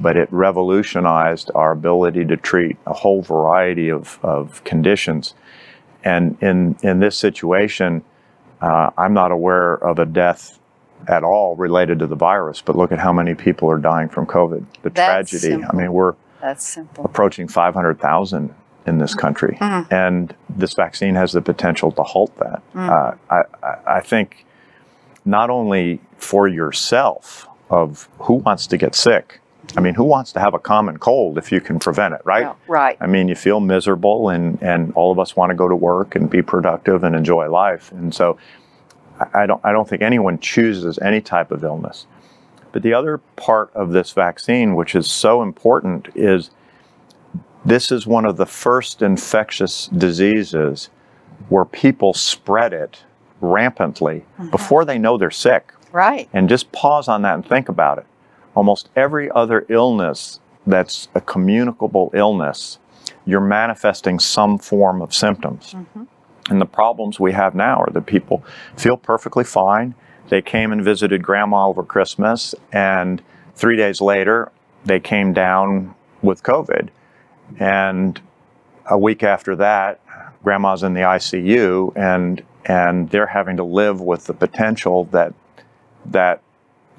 But 0.00 0.16
it 0.16 0.28
revolutionized 0.32 1.50
our 1.54 1.72
ability 1.72 2.24
to 2.26 2.36
treat 2.36 2.76
a 2.86 2.94
whole 2.94 3.22
variety 3.22 3.90
of, 3.90 4.18
of 4.22 4.64
conditions. 4.64 5.34
And 6.02 6.36
in, 6.42 6.76
in 6.82 7.00
this 7.00 7.16
situation, 7.16 8.02
uh, 8.60 8.90
I'm 8.96 9.14
not 9.14 9.32
aware 9.32 9.74
of 9.74 9.98
a 9.98 10.06
death 10.06 10.58
at 11.08 11.24
all 11.24 11.56
related 11.56 11.98
to 12.00 12.06
the 12.06 12.16
virus, 12.16 12.60
but 12.62 12.76
look 12.76 12.92
at 12.92 12.98
how 12.98 13.12
many 13.12 13.34
people 13.34 13.70
are 13.70 13.78
dying 13.78 14.08
from 14.08 14.26
COVID. 14.26 14.64
The 14.82 14.90
That's 14.90 15.30
tragedy. 15.30 15.64
I 15.64 15.72
mean, 15.74 15.92
we're 15.92 16.14
That's 16.40 16.64
simple. 16.66 17.04
approaching 17.04 17.48
500,000 17.48 18.54
in 18.86 18.98
this 18.98 19.14
country, 19.14 19.56
and 19.60 20.34
this 20.48 20.74
vaccine 20.74 21.14
has 21.14 21.32
the 21.32 21.40
potential 21.40 21.92
to 21.92 22.02
halt 22.02 22.36
that. 22.38 22.62
Uh, 22.74 23.14
I, 23.30 23.42
I- 23.62 23.76
I 23.86 24.00
think 24.00 24.44
not 25.24 25.50
only 25.50 26.00
for 26.16 26.48
yourself 26.48 27.46
of 27.70 28.08
who 28.18 28.34
wants 28.34 28.66
to 28.68 28.76
get 28.76 28.94
sick. 28.94 29.40
I 29.76 29.80
mean, 29.80 29.94
who 29.94 30.02
wants 30.04 30.32
to 30.32 30.40
have 30.40 30.52
a 30.54 30.58
common 30.58 30.98
cold 30.98 31.38
if 31.38 31.52
you 31.52 31.60
can 31.60 31.78
prevent 31.78 32.12
it, 32.14 32.20
right? 32.24 32.52
Right. 32.66 32.96
I 33.00 33.06
mean, 33.06 33.28
you 33.28 33.36
feel 33.36 33.60
miserable, 33.60 34.28
and, 34.28 34.60
and 34.60 34.92
all 34.94 35.12
of 35.12 35.18
us 35.20 35.36
want 35.36 35.50
to 35.50 35.54
go 35.54 35.68
to 35.68 35.76
work 35.76 36.16
and 36.16 36.28
be 36.28 36.42
productive 36.42 37.04
and 37.04 37.14
enjoy 37.14 37.48
life. 37.48 37.92
And 37.92 38.12
so, 38.12 38.36
I- 39.32 39.46
don't 39.46 39.60
I 39.64 39.72
don't 39.72 39.88
think 39.88 40.02
anyone 40.02 40.38
chooses 40.38 40.98
any 40.98 41.20
type 41.20 41.50
of 41.50 41.64
illness. 41.64 42.06
But 42.72 42.82
the 42.82 42.94
other 42.94 43.18
part 43.36 43.70
of 43.74 43.92
this 43.92 44.12
vaccine, 44.12 44.74
which 44.74 44.94
is 44.94 45.10
so 45.10 45.42
important, 45.42 46.08
is 46.14 46.50
this 47.64 47.92
is 47.92 48.06
one 48.06 48.24
of 48.24 48.38
the 48.38 48.46
first 48.46 49.02
infectious 49.02 49.88
diseases 49.88 50.88
where 51.48 51.64
people 51.64 52.14
spread 52.14 52.72
it 52.72 53.04
rampantly 53.40 54.24
mm-hmm. 54.38 54.50
before 54.50 54.84
they 54.84 54.98
know 54.98 55.18
they're 55.18 55.30
sick. 55.30 55.72
Right. 55.92 56.28
And 56.32 56.48
just 56.48 56.72
pause 56.72 57.08
on 57.08 57.22
that 57.22 57.34
and 57.34 57.46
think 57.46 57.68
about 57.68 57.98
it. 57.98 58.06
Almost 58.54 58.88
every 58.96 59.30
other 59.30 59.66
illness 59.68 60.40
that's 60.66 61.08
a 61.14 61.20
communicable 61.20 62.10
illness, 62.14 62.78
you're 63.26 63.40
manifesting 63.40 64.18
some 64.18 64.58
form 64.58 65.02
of 65.02 65.14
symptoms. 65.14 65.74
Mm-hmm. 65.74 66.04
And 66.50 66.60
the 66.60 66.66
problems 66.66 67.20
we 67.20 67.32
have 67.32 67.54
now 67.54 67.80
are 67.80 67.90
that 67.92 68.06
people 68.06 68.44
feel 68.76 68.96
perfectly 68.96 69.44
fine. 69.44 69.94
They 70.28 70.42
came 70.42 70.72
and 70.72 70.82
visited 70.82 71.22
grandma 71.22 71.66
over 71.66 71.82
Christmas, 71.82 72.54
and 72.72 73.22
three 73.54 73.76
days 73.76 74.00
later, 74.00 74.50
they 74.84 74.98
came 74.98 75.32
down 75.32 75.94
with 76.22 76.42
COVID. 76.42 76.88
And 77.58 78.20
a 78.90 78.98
week 78.98 79.22
after 79.22 79.54
that, 79.56 80.00
grandma's 80.42 80.82
in 80.82 80.94
the 80.94 81.00
ICU, 81.00 81.96
and 81.96 82.42
and 82.64 83.10
they're 83.10 83.26
having 83.26 83.56
to 83.56 83.64
live 83.64 84.00
with 84.00 84.26
the 84.26 84.34
potential 84.34 85.04
that 85.06 85.34
that 86.06 86.42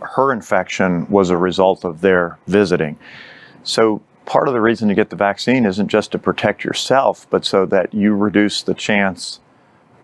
her 0.02 0.32
infection 0.32 1.08
was 1.10 1.30
a 1.30 1.38
result 1.38 1.86
of 1.86 2.02
their 2.02 2.38
visiting. 2.48 2.98
So 3.64 4.02
part 4.26 4.48
of 4.48 4.54
the 4.54 4.62
reason 4.62 4.90
you 4.90 4.96
get 4.96 5.10
the 5.10 5.16
vaccine 5.16 5.66
isn't 5.66 5.88
just 5.88 6.12
to 6.12 6.20
protect 6.20 6.64
yourself, 6.64 7.28
but 7.30 7.46
so 7.46 7.66
that 7.68 7.94
you 7.94 8.16
reduce 8.16 8.62
the 8.64 8.74
chance 8.74 9.40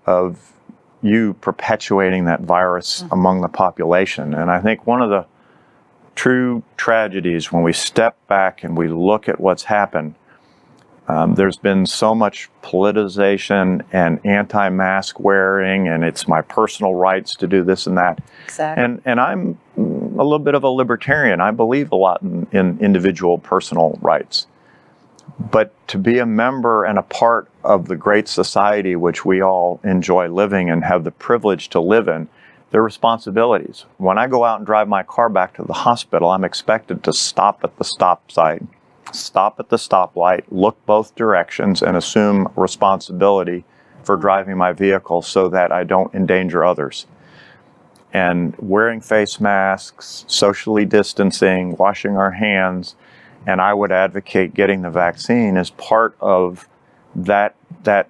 of 0.06 0.54
you 1.02 1.34
perpetuating 1.36 2.26
that 2.26 2.42
virus 2.42 3.04
mm-hmm. 3.04 3.14
among 3.14 3.42
the 3.42 3.48
population. 3.48 4.34
And 4.34 4.52
I 4.52 4.60
think 4.60 4.86
one 4.86 5.02
of 5.02 5.10
the 5.10 5.26
true 6.16 6.64
tragedies 6.76 7.52
when 7.52 7.64
we 7.64 7.72
step 7.72 8.18
back 8.28 8.64
and 8.64 8.78
we 8.78 8.90
look 8.90 9.30
at 9.30 9.40
what's 9.40 9.64
happened 9.64 10.16
um, 11.10 11.34
there's 11.34 11.58
been 11.58 11.88
so 11.88 12.14
much 12.14 12.50
politicization 12.62 13.84
and 13.92 14.24
anti-mask 14.24 15.20
wearing, 15.20 15.88
and 15.88 16.04
it's 16.04 16.28
my 16.28 16.42
personal 16.42 16.94
rights 16.94 17.36
to 17.38 17.48
do 17.48 17.64
this 17.64 17.88
and 17.88 17.98
that. 17.98 18.22
Exactly. 18.46 18.84
And 18.84 19.02
and 19.06 19.20
I'm 19.20 19.60
a 20.20 20.24
little 20.24 20.38
bit 20.38 20.54
of 20.54 20.64
a 20.64 20.70
libertarian. 20.70 21.42
I 21.42 21.52
believe 21.52 21.92
a 21.92 21.96
lot 21.96 22.22
in, 22.22 22.46
in 22.52 22.78
individual 22.80 23.38
personal 23.38 23.98
rights. 24.02 24.46
But 25.40 25.74
to 25.88 25.98
be 25.98 26.20
a 26.20 26.26
member 26.26 26.84
and 26.84 27.00
a 27.00 27.04
part 27.04 27.50
of 27.64 27.88
the 27.88 27.96
great 27.96 28.28
society 28.28 28.96
which 28.96 29.24
we 29.24 29.42
all 29.42 29.80
enjoy 29.84 30.28
living 30.28 30.70
and 30.70 30.84
have 30.84 31.04
the 31.06 31.12
privilege 31.12 31.70
to 31.70 31.80
live 31.80 32.08
in, 32.08 32.28
there 32.72 32.82
are 32.82 32.84
responsibilities. 32.84 33.86
When 33.98 34.18
I 34.18 34.28
go 34.28 34.44
out 34.44 34.60
and 34.60 34.66
drive 34.66 34.88
my 34.88 35.04
car 35.04 35.30
back 35.30 35.56
to 35.56 35.64
the 35.64 35.74
hospital, 35.74 36.30
I'm 36.30 36.44
expected 36.44 37.04
to 37.06 37.14
stop 37.14 37.62
at 37.64 37.78
the 37.78 37.84
stop 37.84 38.32
sign 38.32 38.68
stop 39.12 39.60
at 39.60 39.70
the 39.70 39.78
stoplight, 39.78 40.44
look 40.50 40.78
both 40.86 41.16
directions, 41.16 41.82
and 41.82 41.98
assume 41.98 42.48
responsibility 42.56 43.64
for 44.04 44.16
driving 44.16 44.58
my 44.58 44.72
vehicle 44.72 45.22
so 45.22 45.50
that 45.50 45.72
I 45.72 45.84
don't 45.84 46.14
endanger 46.14 46.64
others. 46.64 47.06
And 48.12 48.56
wearing 48.58 49.02
face 49.02 49.40
masks, 49.40 50.26
socially 50.28 50.86
distancing, 50.86 51.76
washing 51.78 52.18
our 52.18 52.32
hands, 52.32 52.96
and 53.46 53.62
I 53.62 53.74
would 53.74 53.92
advocate 53.92 54.54
getting 54.54 54.82
the 54.82 54.90
vaccine 54.90 55.58
as 55.58 55.70
part 55.72 56.16
of 56.20 56.68
that 57.16 57.56
that 57.84 58.10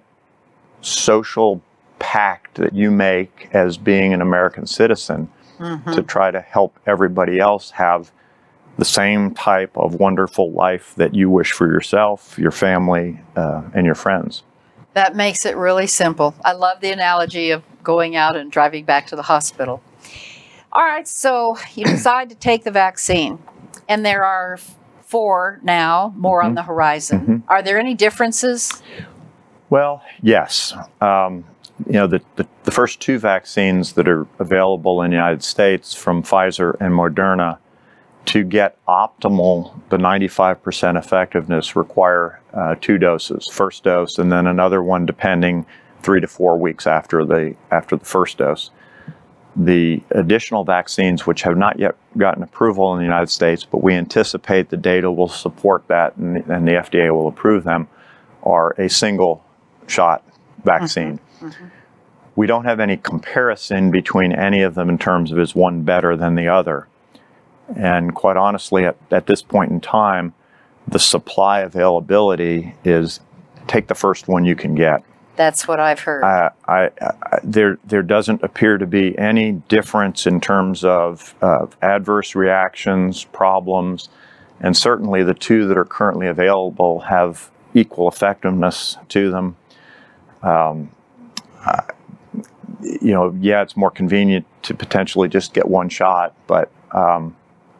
social 0.80 1.60
pact 1.98 2.54
that 2.56 2.74
you 2.74 2.90
make 2.90 3.48
as 3.52 3.76
being 3.76 4.12
an 4.12 4.22
American 4.22 4.66
citizen 4.66 5.30
mm-hmm. 5.58 5.92
to 5.92 6.02
try 6.02 6.30
to 6.30 6.40
help 6.40 6.78
everybody 6.86 7.38
else 7.38 7.70
have 7.72 8.10
the 8.78 8.84
same 8.84 9.34
type 9.34 9.76
of 9.76 9.94
wonderful 9.94 10.50
life 10.52 10.94
that 10.96 11.14
you 11.14 11.28
wish 11.28 11.52
for 11.52 11.66
yourself, 11.66 12.38
your 12.38 12.50
family, 12.50 13.20
uh, 13.36 13.62
and 13.74 13.84
your 13.84 13.94
friends. 13.94 14.42
That 14.94 15.14
makes 15.14 15.44
it 15.44 15.56
really 15.56 15.86
simple. 15.86 16.34
I 16.44 16.52
love 16.52 16.80
the 16.80 16.90
analogy 16.90 17.50
of 17.50 17.62
going 17.84 18.16
out 18.16 18.36
and 18.36 18.50
driving 18.50 18.84
back 18.84 19.06
to 19.08 19.16
the 19.16 19.22
hospital. 19.22 19.82
All 20.72 20.84
right, 20.84 21.06
so 21.06 21.56
you 21.74 21.84
decide 21.84 22.28
to 22.30 22.36
take 22.36 22.64
the 22.64 22.70
vaccine, 22.70 23.38
and 23.88 24.06
there 24.06 24.24
are 24.24 24.58
four 25.02 25.58
now, 25.62 26.14
more 26.16 26.40
mm-hmm. 26.40 26.48
on 26.48 26.54
the 26.54 26.62
horizon. 26.62 27.20
Mm-hmm. 27.20 27.36
Are 27.48 27.62
there 27.62 27.78
any 27.78 27.94
differences? 27.94 28.82
Well, 29.68 30.02
yes. 30.22 30.72
Um, 31.00 31.44
you 31.86 31.94
know, 31.94 32.06
the, 32.06 32.20
the, 32.36 32.46
the, 32.64 32.70
first 32.70 33.00
two 33.00 33.18
vaccines 33.18 33.94
that 33.94 34.06
are 34.06 34.26
available 34.38 35.02
in 35.02 35.10
the 35.10 35.16
United 35.16 35.42
States 35.42 35.94
from 35.94 36.22
Pfizer 36.22 36.76
and 36.80 36.92
Moderna 36.92 37.58
to 38.26 38.44
get 38.44 38.76
optimal, 38.86 39.72
the 39.88 39.96
95% 39.96 40.98
effectiveness, 40.98 41.74
require 41.74 42.40
uh, 42.52 42.74
two 42.80 42.98
doses, 42.98 43.48
first 43.50 43.82
dose, 43.82 44.18
and 44.18 44.30
then 44.30 44.46
another 44.46 44.82
one 44.82 45.06
depending 45.06 45.64
three 46.02 46.20
to 46.20 46.26
four 46.26 46.56
weeks 46.56 46.86
after 46.86 47.24
the 47.24 47.54
after 47.70 47.96
the 47.96 48.04
first 48.04 48.38
dose. 48.38 48.70
The 49.64 50.02
additional 50.10 50.64
vaccines, 50.64 51.26
which 51.26 51.42
have 51.42 51.56
not 51.56 51.78
yet 51.78 51.96
gotten 52.16 52.42
approval 52.42 52.92
in 52.92 52.98
the 52.98 53.04
United 53.04 53.30
States, 53.30 53.64
but 53.64 53.82
we 53.82 53.94
anticipate 53.94 54.70
the 54.70 54.76
data 54.76 55.10
will 55.10 55.28
support 55.28 55.86
that 55.88 56.16
and, 56.16 56.36
and 56.48 56.66
the 56.66 56.72
FDA 56.72 57.14
will 57.14 57.28
approve 57.28 57.64
them, 57.64 57.88
are 58.42 58.70
a 58.78 58.88
single 58.88 59.44
shot 59.86 60.24
vaccine. 60.64 61.18
Mm-hmm. 61.18 61.48
Mm-hmm. 61.48 61.66
We 62.36 62.46
don't 62.46 62.64
have 62.64 62.80
any 62.80 62.96
comparison 62.96 63.90
between 63.90 64.32
any 64.32 64.62
of 64.62 64.74
them 64.74 64.88
in 64.88 64.98
terms 64.98 65.32
of 65.32 65.38
is 65.38 65.54
one 65.54 65.82
better 65.82 66.16
than 66.16 66.36
the 66.36 66.48
other. 66.48 66.88
And 67.76 68.14
quite 68.14 68.36
honestly, 68.36 68.84
at, 68.86 68.96
at 69.10 69.26
this 69.26 69.42
point 69.42 69.70
in 69.70 69.80
time, 69.80 70.32
the 70.88 70.98
supply 70.98 71.60
availability 71.60 72.74
is 72.84 73.20
take 73.66 73.88
the 73.88 73.94
first 73.94 74.26
one 74.26 74.44
you 74.44 74.56
can 74.56 74.74
get. 74.74 75.04
That's 75.36 75.66
what 75.66 75.80
I've 75.80 76.00
heard. 76.00 76.22
I, 76.22 76.50
I, 76.68 76.90
I, 77.00 77.38
there, 77.42 77.78
there 77.84 78.02
doesn't 78.02 78.42
appear 78.42 78.78
to 78.78 78.86
be 78.86 79.16
any 79.18 79.52
difference 79.52 80.26
in 80.26 80.40
terms 80.40 80.84
of 80.84 81.34
uh, 81.40 81.66
adverse 81.80 82.34
reactions, 82.34 83.24
problems, 83.24 84.08
and 84.60 84.76
certainly 84.76 85.22
the 85.22 85.34
two 85.34 85.66
that 85.68 85.78
are 85.78 85.84
currently 85.84 86.26
available 86.26 87.00
have 87.00 87.50
equal 87.72 88.08
effectiveness 88.08 88.96
to 89.08 89.30
them. 89.30 89.56
Um, 90.42 90.90
you 92.82 93.12
know, 93.12 93.36
yeah, 93.40 93.62
it's 93.62 93.76
more 93.76 93.90
convenient 93.90 94.46
to 94.62 94.74
potentially 94.74 95.28
just 95.28 95.54
get 95.54 95.68
one 95.68 95.88
shot, 95.88 96.34
but 96.46 96.70
um, 96.92 97.36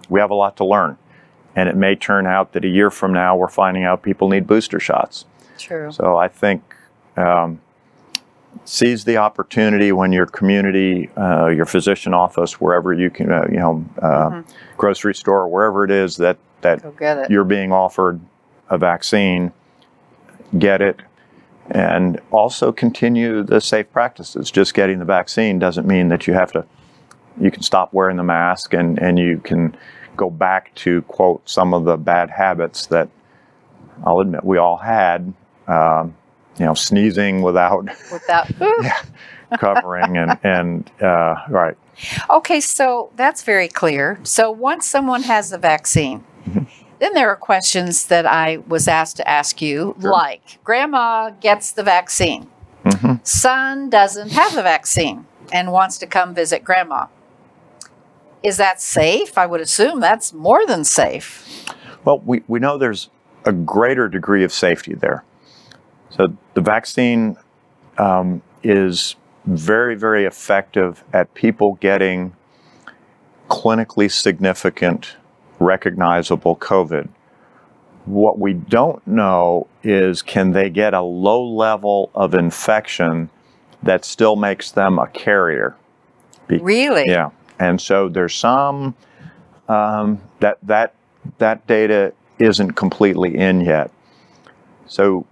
we 0.08 0.20
have 0.20 0.30
a 0.30 0.34
lot 0.34 0.56
to 0.58 0.64
learn. 0.64 0.96
And 1.56 1.68
it 1.68 1.76
may 1.76 1.96
turn 1.96 2.26
out 2.26 2.52
that 2.52 2.64
a 2.64 2.68
year 2.68 2.90
from 2.90 3.12
now, 3.12 3.36
we're 3.36 3.48
finding 3.48 3.84
out 3.84 4.02
people 4.02 4.28
need 4.28 4.46
booster 4.46 4.78
shots. 4.80 5.24
True. 5.58 5.90
So 5.90 6.16
I 6.16 6.28
think 6.28 6.74
um, 7.16 7.60
seize 8.64 9.04
the 9.04 9.16
opportunity 9.16 9.92
when 9.92 10.12
your 10.12 10.26
community, 10.26 11.10
uh, 11.16 11.46
your 11.46 11.66
physician 11.66 12.14
office, 12.14 12.60
wherever 12.60 12.92
you 12.92 13.10
can, 13.10 13.32
uh, 13.32 13.46
you 13.50 13.58
know, 13.58 13.84
uh, 14.00 14.30
mm-hmm. 14.30 14.50
grocery 14.76 15.14
store, 15.14 15.48
wherever 15.48 15.84
it 15.84 15.90
is 15.90 16.16
that 16.16 16.38
that 16.60 16.82
you're 17.30 17.44
being 17.44 17.72
offered 17.72 18.20
a 18.68 18.76
vaccine, 18.78 19.52
get 20.58 20.82
it, 20.82 21.00
and 21.70 22.20
also 22.30 22.70
continue 22.70 23.42
the 23.42 23.60
safe 23.60 23.90
practices. 23.92 24.50
Just 24.50 24.74
getting 24.74 24.98
the 24.98 25.04
vaccine 25.04 25.58
doesn't 25.58 25.86
mean 25.86 26.08
that 26.08 26.26
you 26.26 26.34
have 26.34 26.52
to. 26.52 26.64
You 27.40 27.50
can 27.50 27.62
stop 27.62 27.92
wearing 27.92 28.16
the 28.16 28.24
mask 28.24 28.74
and 28.74 28.98
and 28.98 29.18
you 29.18 29.38
can 29.38 29.76
go 30.16 30.28
back 30.28 30.74
to 30.74 31.02
quote 31.02 31.48
some 31.48 31.72
of 31.72 31.84
the 31.84 31.96
bad 31.96 32.30
habits 32.30 32.86
that 32.86 33.08
I'll 34.04 34.20
admit 34.20 34.44
we 34.44 34.58
all 34.58 34.76
had. 34.76 35.32
Um, 35.66 36.16
you 36.60 36.66
know, 36.66 36.74
sneezing 36.74 37.40
without 37.40 37.84
without 38.12 38.46
yeah, 38.60 39.02
covering 39.58 40.18
and 40.18 40.38
and 40.44 40.90
uh, 41.00 41.36
right. 41.48 41.76
Okay, 42.28 42.60
so 42.60 43.10
that's 43.16 43.42
very 43.42 43.66
clear. 43.66 44.20
So 44.22 44.50
once 44.50 44.86
someone 44.86 45.22
has 45.24 45.50
the 45.50 45.58
vaccine. 45.58 46.22
Mm-hmm. 46.46 46.64
Then 46.98 47.14
there 47.14 47.30
are 47.30 47.36
questions 47.36 48.06
that 48.06 48.26
I 48.26 48.58
was 48.68 48.86
asked 48.86 49.16
to 49.16 49.26
ask 49.26 49.62
you, 49.62 49.96
sure. 49.98 50.10
like 50.10 50.62
Grandma 50.64 51.30
gets 51.30 51.72
the 51.72 51.82
vaccine, 51.82 52.46
mm-hmm. 52.84 53.14
son 53.22 53.88
doesn't 53.88 54.32
have 54.32 54.54
the 54.54 54.62
vaccine 54.62 55.24
and 55.50 55.72
wants 55.72 55.96
to 55.98 56.06
come 56.06 56.34
visit 56.34 56.62
Grandma. 56.62 57.06
Is 58.42 58.58
that 58.58 58.82
safe? 58.82 59.38
I 59.38 59.46
would 59.46 59.62
assume 59.62 60.00
that's 60.00 60.34
more 60.34 60.66
than 60.66 60.84
safe. 60.84 61.72
Well, 62.04 62.18
we, 62.18 62.42
we 62.46 62.60
know 62.60 62.76
there's 62.76 63.08
a 63.46 63.52
greater 63.52 64.06
degree 64.06 64.44
of 64.44 64.52
safety 64.52 64.94
there. 64.94 65.24
So 66.10 66.36
the 66.54 66.60
vaccine 66.60 67.36
um, 67.98 68.42
is 68.62 69.16
very, 69.46 69.94
very 69.94 70.24
effective 70.24 71.02
at 71.12 71.32
people 71.34 71.74
getting 71.80 72.34
clinically 73.48 74.10
significant, 74.10 75.16
recognizable 75.58 76.56
COVID. 76.56 77.08
What 78.04 78.38
we 78.38 78.54
don't 78.54 79.04
know 79.06 79.66
is 79.82 80.22
can 80.22 80.52
they 80.52 80.70
get 80.70 80.94
a 80.94 81.02
low 81.02 81.44
level 81.46 82.10
of 82.14 82.34
infection 82.34 83.30
that 83.82 84.04
still 84.04 84.36
makes 84.36 84.70
them 84.72 84.98
a 84.98 85.06
carrier? 85.06 85.76
Be- 86.48 86.58
really? 86.58 87.04
Yeah. 87.06 87.30
And 87.58 87.80
so 87.80 88.08
there's 88.08 88.34
some 88.34 88.94
um, 89.68 90.20
that 90.40 90.58
that 90.62 90.94
that 91.38 91.66
data 91.66 92.12
isn't 92.38 92.72
completely 92.72 93.36
in 93.36 93.60
yet. 93.60 93.90
So 94.86 95.26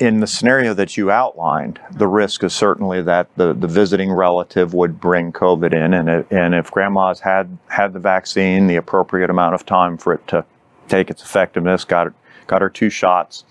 in 0.00 0.20
the 0.20 0.26
scenario 0.26 0.74
that 0.74 0.96
you 0.96 1.10
outlined, 1.10 1.80
the 1.92 2.08
risk 2.08 2.42
is 2.42 2.52
certainly 2.52 3.00
that 3.02 3.28
the, 3.36 3.52
the 3.52 3.68
visiting 3.68 4.10
relative 4.12 4.74
would 4.74 5.00
bring 5.00 5.32
COVID 5.32 5.72
in, 5.72 5.94
and 5.94 6.08
it, 6.08 6.26
and 6.30 6.54
if 6.54 6.70
grandma's 6.70 7.20
had 7.20 7.56
had 7.68 7.92
the 7.92 8.00
vaccine, 8.00 8.66
the 8.66 8.76
appropriate 8.76 9.30
amount 9.30 9.54
of 9.54 9.64
time 9.64 9.96
for 9.96 10.12
it 10.12 10.26
to 10.28 10.44
take 10.88 11.10
its 11.10 11.22
effectiveness, 11.22 11.84
got 11.84 12.12
got 12.46 12.60
her 12.60 12.68
two 12.68 12.90
shots, 12.90 13.44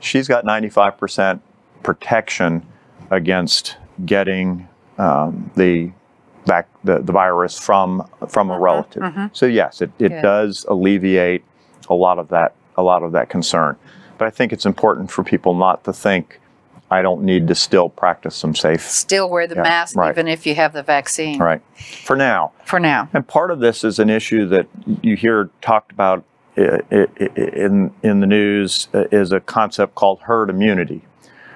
she's 0.00 0.26
got 0.26 0.44
95% 0.44 1.40
protection 1.82 2.66
against 3.10 3.76
getting 4.04 4.68
um, 4.98 5.50
the, 5.56 5.90
vac- 6.46 6.68
the 6.84 6.98
the 7.00 7.12
virus 7.12 7.58
from 7.58 8.08
from 8.28 8.50
a 8.50 8.58
relative. 8.58 9.02
So 9.32 9.46
yes, 9.46 9.82
it, 9.82 9.90
it 9.98 10.08
Good. 10.08 10.22
does 10.22 10.64
alleviate 10.68 11.44
a 11.88 11.94
lot 11.94 12.18
of 12.18 12.28
that 12.28 12.54
a 12.76 12.82
lot 12.82 13.02
of 13.02 13.12
that 13.12 13.28
concern. 13.28 13.76
But 14.20 14.26
I 14.26 14.30
think 14.30 14.52
it's 14.52 14.66
important 14.66 15.10
for 15.10 15.24
people 15.24 15.54
not 15.54 15.82
to 15.84 15.94
think 15.94 16.40
I 16.90 17.00
don't 17.00 17.22
need 17.22 17.48
to 17.48 17.54
still 17.54 17.88
practice 17.88 18.36
some 18.36 18.54
safe. 18.54 18.82
Still 18.82 19.30
wear 19.30 19.46
the 19.46 19.54
Yeah, 19.54 19.62
mask 19.62 19.96
right. 19.96 20.10
even 20.10 20.28
if 20.28 20.44
you 20.44 20.54
have 20.56 20.74
the 20.74 20.82
vaccine. 20.82 21.38
Right. 21.38 21.62
For 22.04 22.16
now. 22.16 22.52
For 22.66 22.78
now. 22.78 23.08
And 23.14 23.26
part 23.26 23.50
of 23.50 23.60
this 23.60 23.82
is 23.82 23.98
an 23.98 24.10
issue 24.10 24.44
that 24.48 24.66
you 25.00 25.16
hear 25.16 25.48
talked 25.62 25.90
about 25.90 26.22
in 26.54 27.94
in 28.02 28.20
the 28.20 28.26
news 28.26 28.88
is 28.92 29.32
a 29.32 29.40
concept 29.40 29.94
called 29.94 30.20
herd 30.20 30.50
immunity. 30.50 31.00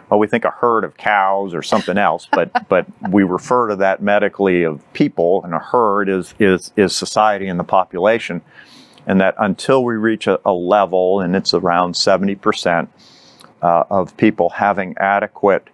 Well, 0.08 0.18
we 0.18 0.26
think 0.26 0.46
a 0.46 0.50
herd 0.50 0.84
of 0.84 0.96
cows 0.96 1.52
or 1.52 1.62
something 1.62 1.98
else, 1.98 2.26
but 2.32 2.66
but 2.70 2.86
we 3.10 3.24
refer 3.24 3.68
to 3.68 3.76
that 3.76 4.00
medically 4.00 4.62
of 4.62 4.80
people, 4.94 5.44
and 5.44 5.52
a 5.52 5.58
herd 5.58 6.08
is 6.08 6.34
is 6.38 6.72
is 6.78 6.96
society 6.96 7.46
and 7.46 7.60
the 7.60 7.64
population, 7.64 8.40
and 9.06 9.20
that 9.20 9.34
until 9.38 9.84
we 9.84 9.94
reach 9.94 10.26
a, 10.26 10.40
a 10.44 10.52
level, 10.52 11.20
and 11.20 11.36
it's 11.36 11.54
around 11.54 11.96
seventy 11.96 12.34
percent 12.34 12.90
uh, 13.62 13.84
of 13.90 14.16
people 14.16 14.50
having 14.50 14.94
adequate 14.98 15.68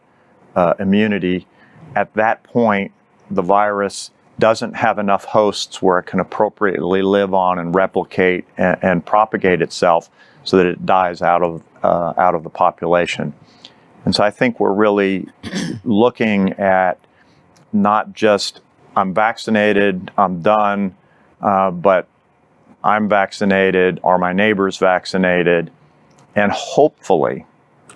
uh, 0.57 0.75
immunity, 0.79 1.47
at 1.95 2.13
that 2.15 2.43
point, 2.43 2.93
the 3.31 3.43
virus 3.43 4.11
doesn't 4.39 4.75
have 4.75 4.99
enough 4.99 5.25
hosts 5.27 5.83
where 5.83 5.99
it 5.99 6.05
can 6.05 6.19
appropriately 6.19 7.03
live 7.03 7.35
on 7.35 7.59
and 7.59 7.75
replicate 7.75 8.47
and, 8.57 8.79
and 8.83 9.07
propagate 9.07 9.61
itself 9.61 10.09
so 10.45 10.57
that 10.57 10.67
it 10.67 10.87
dies 10.87 11.21
out 11.21 11.43
of 11.43 11.63
uh, 11.83 12.15
out 12.17 12.35
of 12.35 12.43
the 12.43 12.51
population. 12.51 13.35
And 14.05 14.15
so 14.15 14.25
I 14.25 14.31
think 14.31 14.59
we're 14.59 14.73
really 14.73 15.29
looking 15.85 16.55
at 16.55 16.99
not 17.73 18.15
just 18.15 18.61
I'm 18.97 19.15
vaccinated, 19.15 20.11
I'm 20.17 20.41
done, 20.43 20.97
uh, 21.41 21.71
but 21.71 22.09
I'm 22.83 23.09
vaccinated, 23.09 24.01
are 24.03 24.19
my 24.19 24.33
neighbors 24.33 24.79
vaccinated, 24.79 25.71
and 26.35 26.53
hopefully, 26.53 27.47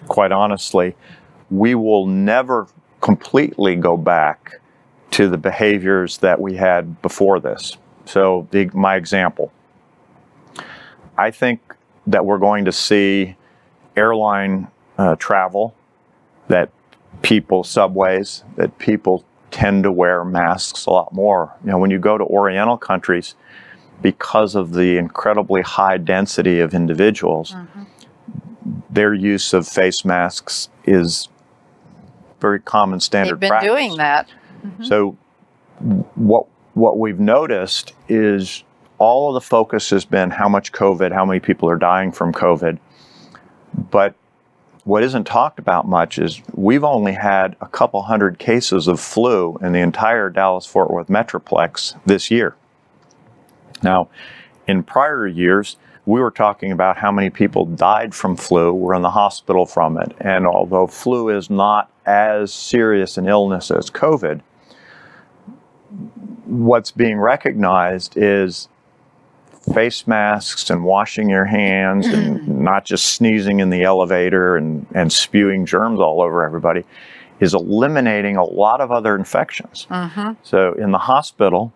quite 0.08 0.32
honestly, 0.32 0.96
we 1.50 1.74
will 1.74 2.06
never 2.06 2.66
completely 3.00 3.76
go 3.76 3.96
back 3.96 4.60
to 5.12 5.28
the 5.28 5.38
behaviors 5.38 6.18
that 6.18 6.40
we 6.40 6.56
had 6.56 7.00
before 7.02 7.40
this. 7.40 7.76
So, 8.06 8.48
the, 8.50 8.70
my 8.74 8.96
example 8.96 9.52
I 11.16 11.30
think 11.30 11.74
that 12.06 12.26
we're 12.26 12.38
going 12.38 12.64
to 12.64 12.72
see 12.72 13.36
airline 13.96 14.68
uh, 14.98 15.16
travel, 15.16 15.74
that 16.48 16.70
people, 17.22 17.64
subways, 17.64 18.44
that 18.56 18.78
people 18.78 19.24
tend 19.50 19.84
to 19.84 19.92
wear 19.92 20.24
masks 20.24 20.86
a 20.86 20.90
lot 20.90 21.12
more. 21.12 21.54
You 21.64 21.70
know, 21.70 21.78
when 21.78 21.90
you 21.90 21.98
go 21.98 22.18
to 22.18 22.24
Oriental 22.24 22.76
countries, 22.76 23.36
because 24.02 24.54
of 24.54 24.72
the 24.72 24.98
incredibly 24.98 25.62
high 25.62 25.96
density 25.96 26.60
of 26.60 26.74
individuals, 26.74 27.52
mm-hmm. 27.52 27.82
their 28.90 29.14
use 29.14 29.52
of 29.52 29.66
face 29.66 30.04
masks 30.04 30.68
is 30.84 31.28
very 32.40 32.60
common 32.60 33.00
standard 33.00 33.36
They've 33.36 33.40
been 33.40 33.48
practice. 33.48 33.70
doing 33.70 33.96
that. 33.96 34.28
Mm-hmm. 34.64 34.84
So 34.84 35.16
what 36.14 36.46
what 36.74 36.98
we've 36.98 37.20
noticed 37.20 37.94
is 38.08 38.64
all 38.98 39.28
of 39.28 39.34
the 39.34 39.46
focus 39.46 39.90
has 39.90 40.04
been 40.04 40.30
how 40.30 40.48
much 40.48 40.72
COVID, 40.72 41.12
how 41.12 41.24
many 41.24 41.40
people 41.40 41.68
are 41.68 41.76
dying 41.76 42.12
from 42.12 42.32
COVID. 42.32 42.78
But 43.90 44.14
what 44.84 45.02
isn't 45.02 45.24
talked 45.24 45.58
about 45.58 45.88
much 45.88 46.18
is 46.18 46.42
we've 46.52 46.84
only 46.84 47.12
had 47.12 47.56
a 47.60 47.66
couple 47.66 48.02
hundred 48.02 48.38
cases 48.38 48.86
of 48.86 49.00
flu 49.00 49.56
in 49.62 49.72
the 49.72 49.80
entire 49.80 50.30
Dallas 50.30 50.66
Fort 50.66 50.90
Worth 50.90 51.08
Metroplex 51.08 51.98
this 52.04 52.30
year. 52.30 52.54
Now, 53.84 54.08
in 54.66 54.82
prior 54.82 55.26
years, 55.26 55.76
we 56.06 56.20
were 56.20 56.30
talking 56.30 56.72
about 56.72 56.96
how 56.96 57.12
many 57.12 57.30
people 57.30 57.64
died 57.64 58.14
from 58.14 58.36
flu, 58.36 58.72
were 58.72 58.94
in 58.94 59.02
the 59.02 59.10
hospital 59.10 59.66
from 59.66 59.96
it. 59.98 60.14
And 60.20 60.46
although 60.46 60.86
flu 60.86 61.28
is 61.30 61.48
not 61.48 61.90
as 62.04 62.52
serious 62.52 63.16
an 63.16 63.28
illness 63.28 63.70
as 63.70 63.90
COVID, 63.90 64.40
what's 66.44 66.90
being 66.90 67.18
recognized 67.18 68.16
is 68.16 68.68
face 69.72 70.06
masks 70.06 70.68
and 70.68 70.84
washing 70.84 71.30
your 71.30 71.46
hands 71.46 72.06
and 72.06 72.40
mm. 72.40 72.48
not 72.48 72.84
just 72.84 73.06
sneezing 73.06 73.60
in 73.60 73.70
the 73.70 73.82
elevator 73.82 74.56
and, 74.56 74.86
and 74.94 75.10
spewing 75.10 75.64
germs 75.64 76.00
all 76.00 76.20
over 76.20 76.44
everybody 76.44 76.84
is 77.40 77.54
eliminating 77.54 78.36
a 78.36 78.44
lot 78.44 78.82
of 78.82 78.90
other 78.90 79.16
infections. 79.16 79.86
Uh-huh. 79.90 80.34
So 80.42 80.74
in 80.74 80.90
the 80.90 80.98
hospital, 80.98 81.72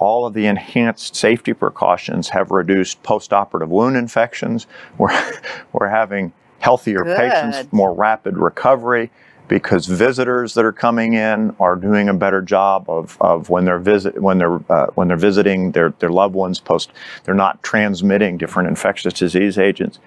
all 0.00 0.26
of 0.26 0.34
the 0.34 0.46
enhanced 0.46 1.14
safety 1.14 1.52
precautions 1.52 2.30
have 2.30 2.50
reduced 2.50 3.02
postoperative 3.04 3.68
wound 3.68 3.96
infections. 3.96 4.66
We're, 4.98 5.32
we're 5.72 5.88
having 5.88 6.32
healthier 6.58 7.04
patients, 7.04 7.72
more 7.72 7.94
rapid 7.94 8.36
recovery 8.36 9.10
because 9.48 9.86
visitors 9.86 10.54
that 10.54 10.64
are 10.64 10.72
coming 10.72 11.14
in 11.14 11.54
are 11.58 11.74
doing 11.74 12.08
a 12.08 12.14
better 12.14 12.40
job 12.42 12.88
of, 12.88 13.16
of 13.20 13.50
when 13.50 13.64
they're 13.64 13.78
visit 13.78 14.20
when 14.20 14.38
they're 14.38 14.60
uh, 14.70 14.86
when 14.94 15.08
they're 15.08 15.16
visiting 15.16 15.72
their, 15.72 15.90
their 15.98 16.10
loved 16.10 16.34
ones 16.34 16.60
post 16.60 16.92
they're 17.24 17.34
not 17.34 17.60
transmitting 17.62 18.36
different 18.36 18.68
infectious 18.68 19.12
disease 19.14 19.58
agents 19.58 19.98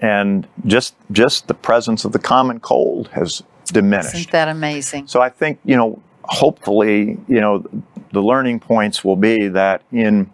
and 0.00 0.46
just 0.66 0.94
just 1.10 1.48
the 1.48 1.54
presence 1.54 2.04
of 2.04 2.12
the 2.12 2.18
common 2.18 2.60
cold 2.60 3.08
has 3.08 3.42
diminished 3.66 4.14
Isn't 4.14 4.30
that 4.30 4.48
amazing? 4.48 5.06
so 5.06 5.20
I 5.20 5.28
think, 5.28 5.58
you 5.64 5.76
know, 5.76 6.00
hopefully, 6.22 7.18
you 7.28 7.40
know, 7.40 7.64
the 8.12 8.22
learning 8.22 8.60
points 8.60 9.04
will 9.04 9.16
be 9.16 9.48
that 9.48 9.82
in, 9.92 10.30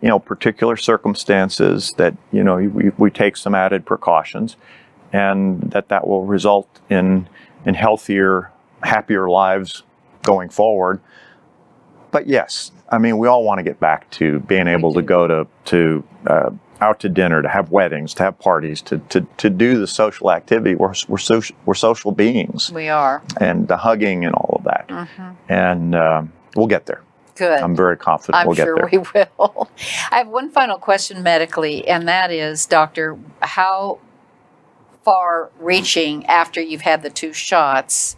you 0.00 0.08
know, 0.08 0.18
particular 0.18 0.76
circumstances 0.76 1.92
that, 1.96 2.16
you 2.32 2.44
know, 2.44 2.56
we, 2.56 2.90
we 2.96 3.10
take 3.10 3.36
some 3.36 3.54
added 3.54 3.84
precautions 3.84 4.56
and 5.12 5.60
that 5.72 5.88
that 5.88 6.06
will 6.06 6.24
result 6.24 6.68
in, 6.88 7.28
in 7.64 7.74
healthier, 7.74 8.52
happier 8.82 9.28
lives 9.28 9.82
going 10.22 10.48
forward. 10.48 11.00
But 12.10 12.26
yes, 12.26 12.72
I 12.88 12.98
mean, 12.98 13.18
we 13.18 13.28
all 13.28 13.44
want 13.44 13.58
to 13.58 13.62
get 13.62 13.80
back 13.80 14.08
to 14.12 14.40
being 14.40 14.68
able 14.68 14.94
to 14.94 15.02
go 15.02 15.26
to, 15.26 15.46
to, 15.66 16.04
uh, 16.26 16.50
out 16.80 17.00
to 17.00 17.08
dinner, 17.08 17.42
to 17.42 17.48
have 17.48 17.70
weddings, 17.70 18.14
to 18.14 18.22
have 18.22 18.38
parties, 18.38 18.80
to, 18.82 18.98
to, 18.98 19.26
to 19.38 19.50
do 19.50 19.78
the 19.78 19.86
social 19.86 20.30
activity. 20.30 20.74
We're, 20.74 20.94
we're, 21.08 21.18
social, 21.18 21.56
we're 21.66 21.74
social 21.74 22.12
beings 22.12 22.70
We 22.70 22.88
are. 22.88 23.22
and 23.40 23.66
the 23.66 23.76
hugging 23.76 24.24
and 24.24 24.34
all 24.34 24.56
of 24.58 24.64
that. 24.64 24.88
Mm-hmm. 24.88 25.52
And 25.52 25.94
um, 25.94 26.32
we'll 26.54 26.68
get 26.68 26.86
there. 26.86 27.02
Good. 27.38 27.60
I'm 27.60 27.76
very 27.76 27.96
confident 27.96 28.40
I'm 28.40 28.46
we'll 28.48 28.56
get 28.56 28.64
sure 28.64 28.76
there. 28.76 28.88
we 28.90 28.98
will. 29.38 29.70
I 30.10 30.18
have 30.18 30.28
one 30.28 30.50
final 30.50 30.76
question 30.76 31.22
medically, 31.22 31.86
and 31.86 32.08
that 32.08 32.32
is, 32.32 32.66
Doctor, 32.66 33.16
how 33.40 34.00
far 35.04 35.50
reaching 35.60 36.26
after 36.26 36.60
you've 36.60 36.80
had 36.82 37.02
the 37.02 37.10
two 37.10 37.32
shots 37.32 38.16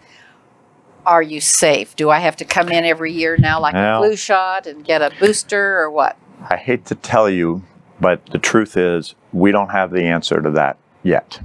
are 1.05 1.23
you 1.23 1.41
safe? 1.41 1.95
Do 1.97 2.09
I 2.11 2.19
have 2.21 2.37
to 2.37 2.45
come 2.45 2.71
in 2.71 2.85
every 2.85 3.13
year 3.13 3.37
now, 3.37 3.61
like 3.61 3.75
Well- 3.75 4.03
a 4.03 4.07
flu 4.07 4.17
shot, 4.17 4.67
and 4.67 4.85
get 4.85 5.03
a 5.03 5.11
booster, 5.21 5.79
or 5.81 5.91
what? 5.91 6.17
I 6.49 6.57
hate 6.57 6.87
to 6.87 6.95
tell 6.95 7.29
you, 7.29 7.63
but 8.01 8.25
the 8.27 8.39
truth 8.39 8.77
is, 8.77 9.15
we 9.33 9.53
don't 9.53 9.69
have 9.71 9.91
the 9.91 10.05
answer 10.05 10.41
to 10.41 10.51
that 10.53 10.79
yet 11.03 11.41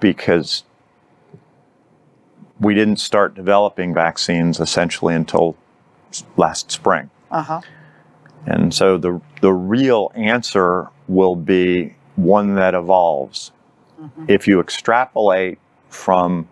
because 0.00 0.64
we 2.58 2.72
didn't 2.74 2.96
start 2.96 3.34
developing 3.34 3.92
vaccines 3.92 4.58
essentially 4.60 5.14
until 5.14 5.56
last 6.36 6.70
spring. 6.70 7.10
Uh 7.30 7.42
huh. 7.42 7.60
And 8.46 8.74
so 8.74 8.98
the, 8.98 9.20
the 9.40 9.52
real 9.52 10.10
answer 10.14 10.88
will 11.08 11.36
be 11.36 11.94
one 12.16 12.54
that 12.56 12.74
evolves. 12.74 13.52
If 14.26 14.48
you 14.48 14.58
extrapolate 14.58 15.60
from 15.88 16.48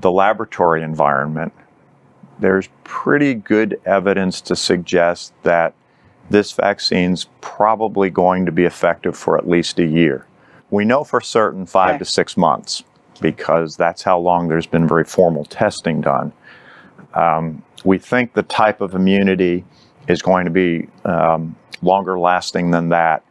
the 0.00 0.12
laboratory 0.12 0.84
environment, 0.84 1.52
there's 2.38 2.68
pretty 2.84 3.34
good 3.34 3.80
evidence 3.84 4.40
to 4.42 4.54
suggest 4.54 5.32
that 5.42 5.74
this 6.30 6.52
vaccine's 6.52 7.26
probably 7.40 8.08
going 8.08 8.46
to 8.46 8.52
be 8.52 8.64
effective 8.64 9.16
for 9.16 9.36
at 9.36 9.48
least 9.48 9.80
a 9.80 9.84
year. 9.84 10.26
We 10.70 10.84
know 10.84 11.02
for 11.02 11.20
certain 11.20 11.66
five 11.66 11.90
Okay. 11.96 11.98
to 11.98 12.04
six 12.04 12.36
months 12.36 12.84
because 13.20 13.76
that's 13.76 14.02
how 14.02 14.18
long 14.18 14.46
there's 14.48 14.66
been 14.66 14.86
very 14.86 15.04
formal 15.04 15.44
testing 15.44 16.00
done. 16.00 16.32
Um, 17.16 17.62
we 17.84 17.98
think 17.98 18.34
the 18.34 18.42
type 18.42 18.80
of 18.80 18.94
immunity 18.94 19.64
is 20.06 20.22
going 20.22 20.44
to 20.44 20.50
be 20.50 20.88
um, 21.04 21.56
longer 21.82 22.18
lasting 22.18 22.70
than 22.70 22.90
that. 22.90 23.24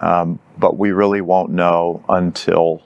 Um, 0.00 0.38
but 0.58 0.78
we 0.78 0.92
really 0.92 1.20
won't 1.20 1.50
know 1.50 2.02
until 2.08 2.82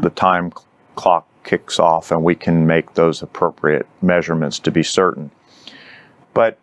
the 0.00 0.10
time 0.10 0.50
cl- 0.50 0.66
clock 0.94 1.28
kicks 1.44 1.78
off 1.78 2.10
and 2.10 2.24
we 2.24 2.34
can 2.34 2.66
make 2.66 2.94
those 2.94 3.22
appropriate 3.22 3.86
measurements 4.00 4.58
to 4.60 4.70
be 4.70 4.82
certain. 4.82 5.30
But 6.34 6.58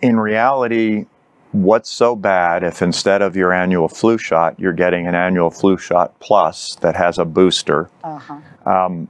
in 0.00 0.18
reality, 0.20 1.06
what's 1.52 1.90
so 1.90 2.14
bad 2.14 2.62
if 2.62 2.82
instead 2.82 3.20
of 3.20 3.36
your 3.36 3.52
annual 3.52 3.88
flu 3.88 4.16
shot, 4.16 4.58
you're 4.60 4.72
getting 4.72 5.06
an 5.06 5.14
annual 5.14 5.50
flu 5.50 5.76
shot 5.76 6.18
plus 6.20 6.76
that 6.76 6.94
has 6.94 7.18
a 7.18 7.24
booster? 7.24 7.90
Uh 8.04 8.18
huh. 8.18 8.40
Um, 8.64 9.08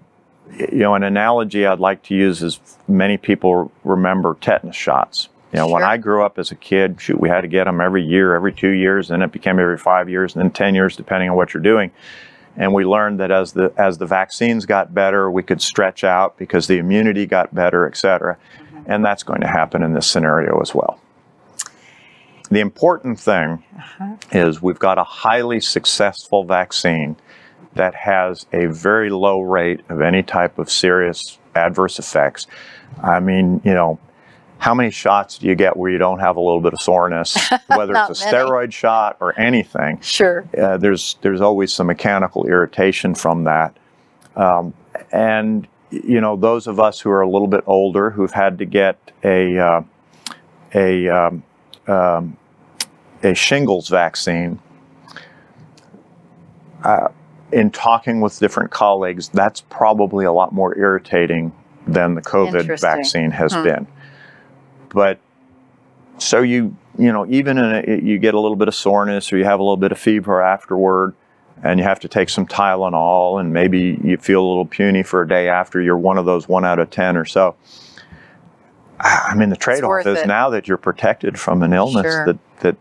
you 0.56 0.78
know, 0.78 0.94
an 0.94 1.02
analogy 1.02 1.66
I'd 1.66 1.80
like 1.80 2.02
to 2.04 2.14
use 2.14 2.42
is 2.42 2.60
many 2.86 3.16
people 3.16 3.70
remember 3.84 4.36
tetanus 4.40 4.76
shots. 4.76 5.28
You 5.52 5.60
know, 5.60 5.68
when 5.68 5.82
I 5.82 5.96
grew 5.96 6.22
up 6.24 6.38
as 6.38 6.50
a 6.50 6.54
kid, 6.54 7.00
shoot, 7.00 7.18
we 7.18 7.30
had 7.30 7.40
to 7.40 7.48
get 7.48 7.64
them 7.64 7.80
every 7.80 8.04
year, 8.04 8.34
every 8.34 8.52
two 8.52 8.70
years, 8.70 9.08
then 9.08 9.22
it 9.22 9.32
became 9.32 9.58
every 9.58 9.78
five 9.78 10.10
years, 10.10 10.34
and 10.34 10.42
then 10.42 10.50
ten 10.50 10.74
years, 10.74 10.94
depending 10.96 11.30
on 11.30 11.36
what 11.36 11.54
you're 11.54 11.62
doing. 11.62 11.90
And 12.56 12.74
we 12.74 12.84
learned 12.84 13.20
that 13.20 13.30
as 13.30 13.52
the 13.52 13.72
as 13.76 13.98
the 13.98 14.06
vaccines 14.06 14.66
got 14.66 14.92
better, 14.92 15.30
we 15.30 15.42
could 15.42 15.62
stretch 15.62 16.04
out 16.04 16.36
because 16.36 16.66
the 16.66 16.78
immunity 16.78 17.24
got 17.24 17.54
better, 17.54 17.86
et 17.86 17.96
cetera. 17.96 18.36
Mm-hmm. 18.36 18.92
And 18.92 19.04
that's 19.04 19.22
going 19.22 19.40
to 19.40 19.46
happen 19.46 19.82
in 19.82 19.94
this 19.94 20.06
scenario 20.10 20.60
as 20.60 20.74
well. 20.74 21.00
The 22.50 22.60
important 22.60 23.20
thing 23.20 23.62
uh-huh. 23.76 24.16
is 24.32 24.60
we've 24.60 24.78
got 24.78 24.98
a 24.98 25.04
highly 25.04 25.60
successful 25.60 26.44
vaccine 26.44 27.16
that 27.78 27.94
has 27.94 28.46
a 28.52 28.66
very 28.66 29.08
low 29.08 29.40
rate 29.40 29.80
of 29.88 30.02
any 30.02 30.22
type 30.22 30.58
of 30.58 30.70
serious 30.70 31.38
adverse 31.54 31.98
effects. 31.98 32.46
I 33.02 33.20
mean, 33.20 33.60
you 33.64 33.72
know, 33.72 33.98
how 34.58 34.74
many 34.74 34.90
shots 34.90 35.38
do 35.38 35.46
you 35.46 35.54
get 35.54 35.76
where 35.76 35.90
you 35.90 35.98
don't 35.98 36.18
have 36.18 36.36
a 36.36 36.40
little 36.40 36.60
bit 36.60 36.72
of 36.72 36.80
soreness, 36.80 37.36
whether 37.68 37.94
it's 37.94 38.20
a 38.20 38.24
many. 38.24 38.36
steroid 38.36 38.72
shot 38.72 39.16
or 39.20 39.38
anything? 39.38 40.00
Sure. 40.00 40.48
uh, 40.60 40.76
there's 40.76 41.16
there's 41.22 41.40
always 41.40 41.72
some 41.72 41.86
mechanical 41.86 42.46
irritation 42.46 43.14
from 43.14 43.44
that, 43.44 43.76
um, 44.36 44.74
and 45.12 45.66
you 45.90 46.20
know 46.20 46.36
those 46.36 46.66
of 46.66 46.80
us 46.80 47.00
who 47.00 47.10
are 47.10 47.22
a 47.22 47.30
little 47.30 47.46
bit 47.46 47.62
older 47.66 48.10
who've 48.10 48.32
had 48.32 48.58
to 48.58 48.64
get 48.64 48.98
a 49.22 49.58
uh, 49.58 49.82
a 50.74 51.08
um, 51.08 51.42
um, 51.86 52.36
a 53.22 53.34
shingles 53.34 53.88
vaccine. 53.88 54.58
Uh, 56.82 57.08
in 57.52 57.70
talking 57.70 58.20
with 58.20 58.38
different 58.38 58.70
colleagues, 58.70 59.28
that's 59.30 59.60
probably 59.62 60.24
a 60.24 60.32
lot 60.32 60.52
more 60.52 60.76
irritating 60.78 61.52
than 61.86 62.14
the 62.14 62.22
COVID 62.22 62.80
vaccine 62.80 63.30
has 63.30 63.52
Hmm. 63.54 63.62
been. 63.62 63.86
But 64.90 65.18
so 66.18 66.40
you 66.42 66.74
you 66.98 67.12
know 67.12 67.24
even 67.28 67.58
in 67.58 67.64
a, 67.88 68.00
you 68.02 68.18
get 68.18 68.34
a 68.34 68.40
little 68.40 68.56
bit 68.56 68.68
of 68.68 68.74
soreness 68.74 69.32
or 69.32 69.38
you 69.38 69.44
have 69.44 69.60
a 69.60 69.62
little 69.62 69.76
bit 69.76 69.92
of 69.92 69.98
fever 69.98 70.42
afterward 70.42 71.14
and 71.62 71.78
you 71.78 71.84
have 71.84 72.00
to 72.00 72.08
take 72.08 72.28
some 72.28 72.46
Tylenol 72.46 73.40
and 73.40 73.52
maybe 73.52 73.98
you 74.02 74.16
feel 74.16 74.40
a 74.44 74.48
little 74.48 74.66
puny 74.66 75.02
for 75.02 75.22
a 75.22 75.28
day 75.28 75.48
after 75.48 75.80
you're 75.80 75.96
one 75.96 76.18
of 76.18 76.24
those 76.26 76.48
one 76.48 76.64
out 76.64 76.78
of 76.80 76.90
10 76.90 77.16
or 77.16 77.24
so 77.24 77.54
I 79.00 79.34
mean 79.36 79.48
the 79.50 79.56
trade-off 79.56 80.06
is 80.06 80.18
it. 80.20 80.26
now 80.26 80.50
that 80.50 80.66
you're 80.66 80.76
protected 80.76 81.38
from 81.38 81.62
an 81.62 81.72
illness 81.72 82.02
Sure. 82.12 82.26
that 82.26 82.38
that 82.60 82.76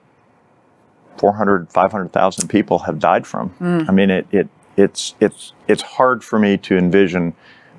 400 1.17 1.69
500,000 1.71 2.47
people 2.47 2.80
have 2.80 2.97
died 2.99 3.27
from 3.27 3.49
Hmm. 3.49 3.82
I 3.88 3.91
mean 3.91 4.10
it 4.10 4.25
it 4.32 4.47
it's 4.77 5.15
it's 5.19 5.53
it's 5.67 5.81
hard 5.81 6.23
for 6.23 6.39
me 6.39 6.55
to 6.57 6.77
envision 6.77 7.33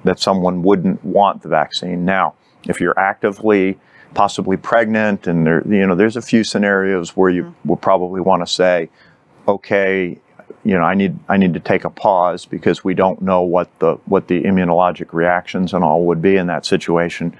that 0.04 0.18
someone 0.20 0.62
wouldn't 0.62 1.02
want 1.04 1.42
the 1.42 1.48
vaccine. 1.48 2.04
Now 2.04 2.34
if 2.64 2.80
you're 2.80 2.98
actively 2.98 3.78
possibly 4.14 4.56
pregnant 4.56 5.26
and 5.26 5.46
there 5.46 5.66
you 5.66 5.86
know 5.86 5.94
there's 5.94 6.16
a 6.16 6.22
few 6.22 6.42
scenarios 6.42 7.16
where 7.16 7.30
you 7.30 7.44
mm-hmm. 7.44 7.68
will 7.68 7.76
probably 7.76 8.20
want 8.20 8.44
to 8.44 8.52
say 8.52 8.88
okay 9.46 10.18
you 10.64 10.74
know 10.74 10.82
I 10.82 10.94
need 10.94 11.18
I 11.28 11.36
need 11.36 11.54
to 11.54 11.60
take 11.60 11.84
a 11.84 11.90
pause 11.90 12.44
because 12.46 12.82
we 12.82 12.94
don't 12.94 13.20
know 13.22 13.42
what 13.42 13.76
the 13.78 13.94
what 14.06 14.28
the 14.28 14.42
immunologic 14.42 15.12
reactions 15.12 15.72
and 15.72 15.84
all 15.84 16.04
would 16.06 16.22
be 16.22 16.36
in 16.36 16.46
that 16.48 16.66
situation. 16.66 17.36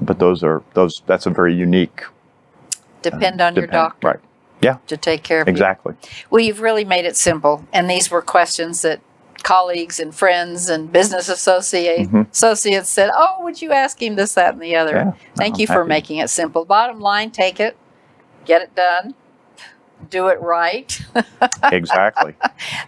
But 0.00 0.18
those 0.18 0.42
are 0.42 0.62
those 0.74 1.02
that's 1.06 1.26
a 1.26 1.30
very 1.30 1.54
unique 1.54 2.02
uh, 2.04 2.80
Depend 3.02 3.40
on 3.40 3.56
your 3.56 3.66
doctor. 3.66 4.08
right 4.08 4.20
yeah 4.62 4.76
to 4.86 4.96
take 4.96 5.22
care 5.22 5.40
of 5.42 5.48
you. 5.48 5.52
exactly 5.52 5.94
Well, 6.30 6.40
you've 6.42 6.60
really 6.60 6.84
made 6.84 7.04
it 7.04 7.16
simple. 7.16 7.64
And 7.72 7.90
these 7.90 8.10
were 8.10 8.22
questions 8.22 8.82
that 8.82 9.00
colleagues 9.42 9.98
and 9.98 10.14
friends 10.14 10.68
and 10.68 10.92
business 10.92 11.28
associate, 11.28 12.08
Mhm. 12.08 12.30
associates 12.30 12.88
said, 12.88 13.10
Oh, 13.14 13.38
would 13.42 13.60
you 13.60 13.72
ask 13.72 14.00
him 14.00 14.14
this, 14.16 14.34
that, 14.34 14.54
and 14.54 14.62
the 14.62 14.76
other? 14.76 14.92
Yeah, 14.94 15.12
Thank 15.36 15.54
I'm 15.56 15.60
you 15.60 15.66
for 15.66 15.72
happy. 15.74 15.88
making 15.88 16.18
it 16.18 16.30
simple. 16.30 16.64
Bottom 16.64 17.00
line, 17.00 17.30
take 17.32 17.58
it, 17.58 17.76
get 18.44 18.62
it 18.62 18.74
done, 18.76 19.14
do 20.08 20.28
it 20.28 20.40
right. 20.40 21.00
exactly 21.72 22.34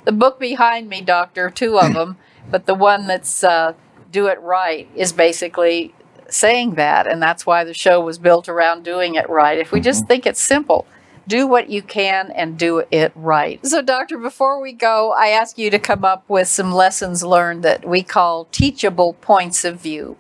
the 0.05 0.13
book 0.13 0.39
behind 0.39 0.89
me, 0.89 1.01
Doctor, 1.01 1.51
two 1.51 1.79
of 1.79 1.93
them, 1.99 2.17
but 2.51 2.67
the 2.67 2.75
one 2.75 3.07
that's 3.09 3.43
uh, 3.43 3.73
Do 4.13 4.27
It 4.29 4.41
Right 4.41 4.89
is 4.95 5.13
basically 5.13 5.93
saying 6.29 6.75
that. 6.77 7.07
And 7.07 7.21
that's 7.23 7.45
why 7.47 7.65
the 7.65 7.75
show 7.75 8.01
was 8.01 8.19
built 8.19 8.49
around 8.49 8.85
doing 8.85 9.15
it 9.17 9.29
right. 9.29 9.59
If 9.59 9.73
we 9.73 9.81
just 9.81 10.07
think 10.07 10.25
it's 10.27 10.41
simple, 10.41 10.87
do 11.27 11.47
what 11.47 11.71
you 11.71 11.83
can 11.83 12.31
and 12.31 12.59
do 12.59 12.85
it 12.91 13.13
right. 13.15 13.65
So, 13.67 13.83
Doctor, 13.83 14.19
before 14.19 14.61
we 14.61 14.73
go, 14.73 15.13
I 15.13 15.29
ask 15.29 15.59
you 15.59 15.71
to 15.71 15.79
come 15.79 16.05
up 16.05 16.29
with 16.29 16.49
some 16.49 16.73
lessons 16.73 17.25
learned 17.25 17.63
that 17.63 17.87
we 17.87 18.03
call 18.03 18.47
teachable 18.47 19.15
points 19.15 19.65
of 19.65 19.81
view, 19.81 20.17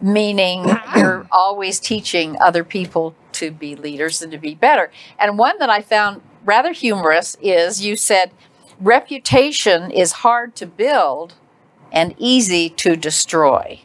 meaning 0.00 0.66
you're 0.96 1.26
always 1.30 1.80
teaching 1.80 2.36
other 2.40 2.64
people 2.64 3.14
to 3.32 3.50
be 3.50 3.76
leaders 3.76 4.20
and 4.20 4.32
to 4.32 4.38
be 4.38 4.54
better. 4.54 4.90
And 5.18 5.38
one 5.38 5.58
that 5.58 5.70
I 5.70 5.80
found 5.80 6.20
rather 6.44 6.72
humorous 6.72 7.36
is 7.40 7.84
you 7.84 7.96
said, 7.96 8.30
reputation 8.80 9.90
is 9.90 10.12
hard 10.12 10.54
to 10.56 10.66
build 10.66 11.34
and 11.92 12.14
easy 12.18 12.68
to 12.68 12.96
destroy. 12.96 13.80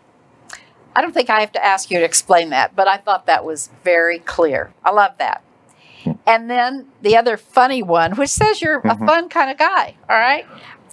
I 0.95 1.01
don't 1.01 1.13
think 1.13 1.29
I 1.29 1.39
have 1.39 1.51
to 1.53 1.65
ask 1.65 1.89
you 1.89 1.99
to 1.99 2.05
explain 2.05 2.49
that, 2.49 2.75
but 2.75 2.87
I 2.87 2.97
thought 2.97 3.25
that 3.25 3.45
was 3.45 3.69
very 3.83 4.19
clear. 4.19 4.73
I 4.83 4.91
love 4.91 5.17
that. 5.17 5.43
And 6.27 6.49
then 6.49 6.87
the 7.01 7.15
other 7.17 7.37
funny 7.37 7.81
one, 7.83 8.13
which 8.15 8.29
says 8.29 8.61
you're 8.61 8.79
a 8.79 8.81
Mhm. 8.95 9.05
fun 9.05 9.29
kind 9.29 9.49
of 9.51 9.57
guy, 9.57 9.95
all 10.09 10.17
right? 10.17 10.45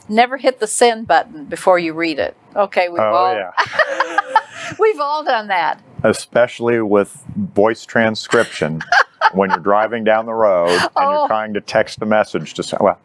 Never 0.08 0.36
hit 0.38 0.58
the 0.60 0.66
send 0.66 1.06
button 1.06 1.44
before 1.44 1.78
you 1.78 1.92
read 1.92 2.18
it. 2.18 2.36
Okay, 2.56 2.88
we've 2.88 3.00
oh 3.00 3.04
all 3.14 3.34
yeah 3.34 3.50
we've 4.78 4.98
all 5.00 5.22
done 5.24 5.46
that. 5.48 5.80
especially 6.02 6.80
with 6.80 7.12
voice 7.36 7.84
transcription 7.86 8.82
when 9.34 9.50
you're 9.50 9.58
driving 9.60 10.02
down 10.02 10.26
the 10.26 10.32
road 10.34 10.70
and 10.70 10.88
Oh. 10.96 11.10
you're 11.20 11.28
trying 11.28 11.54
to 11.54 11.60
text 11.60 12.02
a 12.02 12.06
message 12.06 12.54
to 12.54 12.62
say, 12.62 12.76
well, 12.80 12.98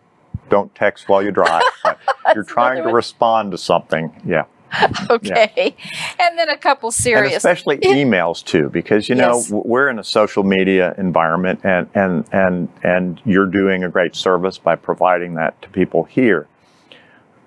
don't 0.50 0.74
text 0.76 1.08
while 1.10 1.22
you 1.22 1.32
drive. 1.32 1.62
But 1.84 2.00
you're 2.36 2.44
trying 2.44 2.78
to 2.78 2.86
one. 2.86 2.94
respond 2.94 3.52
to 3.52 3.58
something. 3.58 4.12
Yeah. 4.26 4.46
Okay. 5.10 5.76
And 6.20 6.38
then 6.38 6.50
a 6.50 6.58
couple 6.58 6.88
And 6.88 6.94
serious 6.94 7.38
especially 7.38 7.78
emails 7.84 8.44
too, 8.44 8.70
because 8.70 9.08
you 9.10 9.16
know 9.16 9.38
Yes. 9.38 9.50
we're 9.52 9.90
in 9.90 10.00
a 10.00 10.04
social 10.04 10.44
media 10.44 10.94
environment, 10.98 11.60
and 11.64 11.88
and 11.94 12.26
and 12.32 12.70
and 12.84 13.22
you're 13.26 13.46
doing 13.46 13.84
a 13.84 13.90
great 13.90 14.16
service 14.16 14.58
by 14.58 14.76
providing 14.76 15.36
that 15.36 15.62
to 15.62 15.70
people 15.70 16.04
here. 16.06 16.48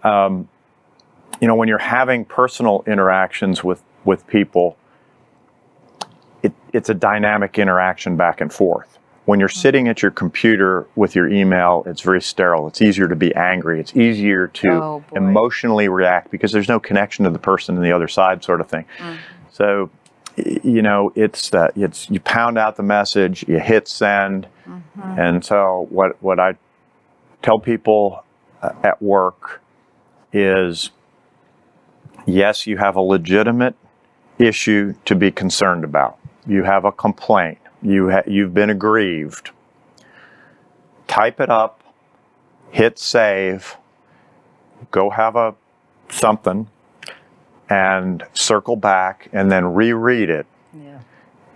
Um, 0.02 0.48
you 1.40 1.46
know, 1.48 1.54
when 1.54 1.68
you're 1.68 1.78
having 1.78 2.24
personal 2.24 2.82
interactions 2.86 3.62
with 3.64 3.82
with 4.04 4.26
people, 4.26 4.76
it, 6.42 6.52
it's 6.72 6.88
a 6.88 6.94
dynamic 6.94 7.58
interaction 7.58 8.16
back 8.16 8.40
and 8.40 8.52
forth. 8.52 8.97
When 9.28 9.38
you're 9.40 9.50
hmm. 9.50 9.58
sitting 9.58 9.88
at 9.88 10.00
your 10.00 10.10
computer 10.10 10.86
with 10.96 11.14
your 11.14 11.28
email, 11.28 11.82
it's 11.84 12.00
very 12.00 12.22
sterile. 12.22 12.66
It's 12.66 12.80
easier 12.80 13.08
to 13.08 13.14
be 13.14 13.34
angry. 13.34 13.78
It's 13.78 13.94
easier 13.94 14.46
to 14.46 14.70
Oh, 14.70 15.04
emotionally 15.14 15.90
react 15.90 16.30
because 16.30 16.50
there's 16.50 16.66
no 16.66 16.80
connection 16.80 17.26
to 17.26 17.30
the 17.30 17.38
person 17.38 17.76
on 17.76 17.82
the 17.82 17.92
other 17.92 18.08
side, 18.08 18.42
sort 18.42 18.62
of 18.62 18.70
thing. 18.70 18.86
Mm-hmm. 18.96 19.16
So, 19.52 19.90
you 20.36 20.80
know, 20.80 21.12
it's 21.14 21.50
that 21.50 21.76
it's 21.76 22.08
you 22.08 22.20
pound 22.20 22.56
out 22.56 22.76
the 22.76 22.82
message, 22.82 23.46
you 23.46 23.60
hit 23.60 23.86
send, 23.86 24.46
mm-hmm. 24.66 25.20
and 25.20 25.44
so 25.44 25.88
what 25.90 26.22
what 26.22 26.40
I 26.40 26.56
tell 27.42 27.58
people 27.58 28.24
uh, 28.62 28.72
at 28.82 29.02
work 29.02 29.60
is, 30.32 30.90
yes, 32.24 32.66
you 32.66 32.78
have 32.78 32.96
a 32.96 33.02
legitimate 33.02 33.74
issue 34.38 34.94
to 35.04 35.14
be 35.14 35.30
concerned 35.30 35.84
about. 35.84 36.16
You 36.46 36.62
have 36.62 36.86
a 36.86 36.92
complaint. 36.92 37.58
You 37.82 38.10
ha- 38.10 38.22
you've 38.26 38.54
been 38.54 38.70
aggrieved. 38.70 39.50
Type 41.06 41.40
it 41.40 41.48
up, 41.50 41.82
hit 42.70 42.98
save, 42.98 43.76
go 44.90 45.10
have 45.10 45.36
a 45.36 45.54
something, 46.10 46.68
and 47.68 48.24
circle 48.34 48.76
back 48.76 49.28
and 49.32 49.50
then 49.50 49.74
reread 49.74 50.30
it 50.30 50.46
Yeah. 50.74 51.00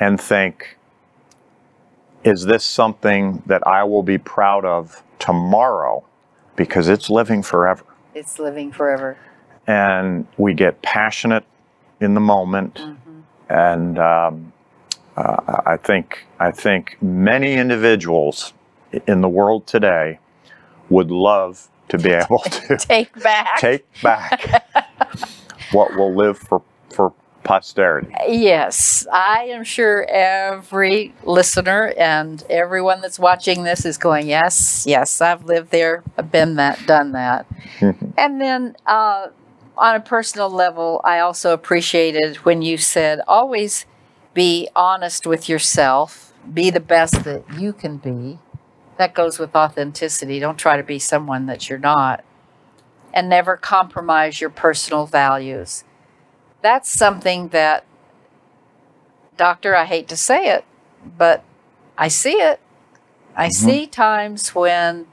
and 0.00 0.20
think, 0.20 0.76
is 2.24 2.46
this 2.46 2.64
something 2.64 3.42
that 3.46 3.66
I 3.66 3.84
will 3.84 4.02
be 4.02 4.18
proud 4.18 4.64
of 4.64 5.02
tomorrow? 5.18 6.04
Because 6.54 6.88
it's 6.88 7.10
living 7.10 7.42
forever. 7.42 7.84
It's 8.14 8.38
living 8.38 8.70
forever. 8.72 9.16
And 9.66 10.26
we 10.36 10.54
get 10.54 10.82
passionate 10.82 11.44
in 12.00 12.14
the 12.14 12.20
moment. 12.20 12.80
And 13.48 13.98
um, 13.98 14.51
uh, 15.16 15.62
I 15.66 15.76
think 15.76 16.26
I 16.38 16.50
think 16.50 16.96
many 17.02 17.54
individuals 17.54 18.52
in 19.06 19.20
the 19.20 19.28
world 19.28 19.66
today 19.66 20.18
would 20.90 21.10
love 21.10 21.68
to 21.88 21.98
be 21.98 22.10
able 22.24 22.38
to 22.40 22.76
Take 22.78 23.14
back. 23.22 23.58
take 23.58 23.86
back 24.02 24.64
what 25.72 25.94
will 25.94 26.14
live 26.14 26.38
for 26.38 26.62
for 26.90 27.12
posterity. 27.44 28.14
Yes, 28.28 29.06
I 29.12 29.44
am 29.50 29.64
sure 29.64 30.04
every 30.08 31.12
listener 31.24 31.92
and 31.98 32.42
everyone 32.48 33.00
that's 33.00 33.18
watching 33.18 33.64
this 33.64 33.84
is 33.84 33.98
going, 33.98 34.28
yes, 34.28 34.84
yes, 34.86 35.20
I've 35.20 35.44
lived 35.44 35.70
there, 35.72 36.04
I've 36.16 36.30
been 36.30 36.54
that, 36.56 36.78
done 36.86 37.12
that. 37.12 37.46
Mhm. 37.80 38.12
And 38.16 38.40
then 38.40 38.76
uh, 38.86 39.28
on 39.76 39.96
a 39.96 40.00
personal 40.00 40.50
level, 40.50 41.00
I 41.04 41.18
also 41.18 41.52
appreciated 41.52 42.36
when 42.38 42.62
you 42.62 42.76
said 42.78 43.20
always 43.26 43.86
be 44.34 44.68
honest 44.74 45.26
with 45.26 45.48
yourself, 45.48 46.32
be 46.52 46.70
the 46.70 46.80
best 46.80 47.24
that 47.24 47.44
you 47.58 47.72
can 47.72 47.98
be. 47.98 48.38
That 48.98 49.14
goes 49.14 49.38
with 49.38 49.54
authenticity. 49.54 50.38
Don't 50.38 50.58
try 50.58 50.76
to 50.76 50.82
be 50.82 50.98
someone 50.98 51.46
that 51.46 51.68
you're 51.68 51.78
not. 51.78 52.24
And 53.12 53.28
never 53.28 53.56
compromise 53.56 54.40
your 54.40 54.50
personal 54.50 55.06
values. 55.06 55.84
That's 56.62 56.88
something 56.90 57.48
that, 57.48 57.84
doctor, 59.36 59.74
I 59.74 59.84
hate 59.84 60.08
to 60.08 60.16
say 60.16 60.50
it, 60.50 60.64
but 61.18 61.44
I 61.98 62.08
see 62.08 62.34
it. 62.34 62.60
I 63.34 63.48
Mm-hmm. 63.48 63.68
see 63.68 63.86
times 63.86 64.54
when, 64.54 65.06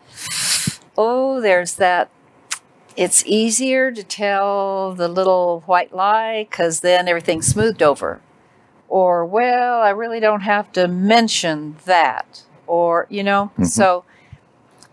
oh, 0.97 1.41
there's 1.41 1.75
that 1.75 2.09
it's 2.95 3.23
easier 3.25 3.91
to 3.91 4.03
tell 4.03 4.93
the 4.93 5.07
little 5.07 5.61
white 5.65 5.93
lie 5.95 6.45
because 6.49 6.81
then 6.81 7.07
everything's 7.07 7.47
smoothed 7.47 7.81
over. 7.81 8.19
Or, 8.89 9.25
well, 9.25 9.81
I 9.81 9.91
really 9.91 10.19
don't 10.19 10.41
have 10.41 10.71
to 10.73 10.87
mention 10.87 11.77
that. 11.85 12.43
Or, 12.67 13.05
you 13.09 13.23
know, 13.23 13.51
Mhm. 13.57 13.67
so 13.67 14.03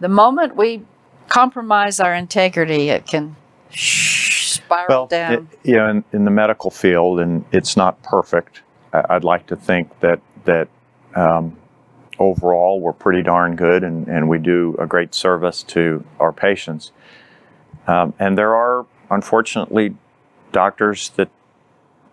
the 0.01 0.09
moment 0.09 0.55
we 0.57 0.83
compromise 1.29 1.99
our 1.99 2.15
integrity, 2.15 2.91
it 2.91 3.07
can 3.07 3.37
spiral 3.71 4.89
Well, 4.89 5.07
down. 5.07 5.33
it, 5.33 5.45
you 5.65 5.77
know, 5.77 5.89
in, 5.89 6.05
in 6.13 6.25
the 6.25 6.31
medical 6.31 6.71
field, 6.71 7.21
and 7.21 7.45
it's 7.53 7.77
not 7.77 8.01
perfect. 8.03 8.63
I, 8.93 9.05
I'd 9.11 9.25
like 9.25 9.47
to 9.49 9.57
think 9.57 9.99
that 10.01 10.21
that 10.45 10.69
um, 11.17 11.57
overall 12.19 12.81
we're 12.81 12.93
pretty 12.93 13.23
darn 13.23 13.57
good, 13.57 13.83
and, 13.83 14.07
and 14.09 14.29
we 14.29 14.39
do 14.39 14.77
a 14.79 14.87
great 14.87 15.15
service 15.15 15.63
to 15.65 16.05
our 16.21 16.33
patients. 16.33 16.93
Um, 17.89 18.15
and 18.19 18.37
there 18.39 18.55
are, 18.55 18.87
unfortunately, 19.11 19.97
doctors 20.53 21.09
that 21.11 21.29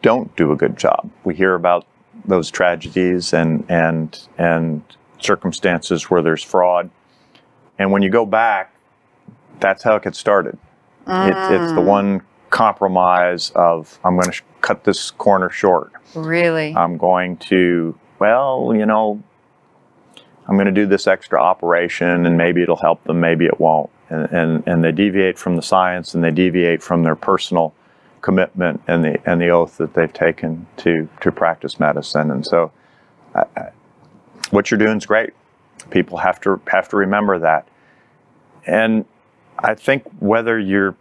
don't 0.04 0.36
do 0.38 0.54
a 0.54 0.58
good 0.58 0.78
job. 0.78 1.12
We 1.26 1.36
hear 1.36 1.56
about 1.56 1.88
those 2.26 2.52
tragedies 2.52 3.34
and 3.34 3.66
and 3.70 4.28
and 4.38 4.84
circumstances 5.22 6.12
where 6.12 6.24
there's 6.24 6.44
fraud. 6.44 6.92
And 7.80 7.92
when 7.92 8.04
you 8.04 8.12
go 8.12 8.26
back, 8.26 8.74
that's 9.60 9.84
how 9.84 9.96
it 9.98 10.04
gets 10.04 10.20
started. 10.20 10.58
It's, 11.22 11.50
it's 11.50 11.74
the 11.74 11.82
Mm, 11.82 11.88
one 11.88 12.22
compromise 12.52 13.52
of 13.56 14.00
I'm 14.06 14.16
going 14.16 14.28
to 14.28 14.34
sh- 14.34 14.44
cut 14.62 14.86
this 14.86 15.12
corner 15.12 15.50
short. 15.50 15.94
Really? 16.16 16.74
I'm 16.76 16.98
going 16.98 17.38
to, 17.38 17.98
well, 18.20 18.74
you 18.76 18.86
know, 18.86 19.24
I'm 20.48 20.56
going 20.56 20.68
to 20.68 20.72
do 20.72 20.86
this 20.88 21.08
extra 21.08 21.42
operation 21.42 22.26
and 22.26 22.38
maybe 22.38 22.64
it'll 22.64 22.78
help 22.78 23.04
them, 23.06 23.20
maybe 23.22 23.46
it 23.46 23.60
won't. 23.60 23.90
And, 24.10 24.26
and, 24.32 24.64
and 24.68 24.84
they 24.84 24.92
deviate 24.92 25.40
from 25.40 25.56
the 25.56 25.62
science 25.64 26.14
and 26.14 26.24
they 26.24 26.32
deviate 26.32 26.84
from 26.84 27.04
their 27.04 27.16
personal 27.16 27.74
commitment 28.24 28.82
and 28.88 29.04
the, 29.04 29.30
and 29.30 29.40
the 29.40 29.50
oath 29.50 29.78
that 29.78 29.94
they've 29.94 30.14
taken 30.14 30.66
to, 30.78 31.08
to 31.22 31.32
practice 31.32 31.80
medicine. 31.80 32.32
And 32.32 32.44
so 32.44 32.72
I, 33.36 33.44
I, 33.56 33.70
what 34.50 34.72
you're 34.72 34.80
doing 34.80 34.98
is 34.98 35.06
great. 35.06 35.34
People 35.92 36.18
have 36.18 36.42
to, 36.42 36.60
have 36.68 36.90
to 36.90 36.98
remember 36.98 37.38
that. 37.40 37.68
And 38.66 39.06
I 39.60 39.76
think 39.76 40.04
whether 40.20 40.58
you're 40.58 40.96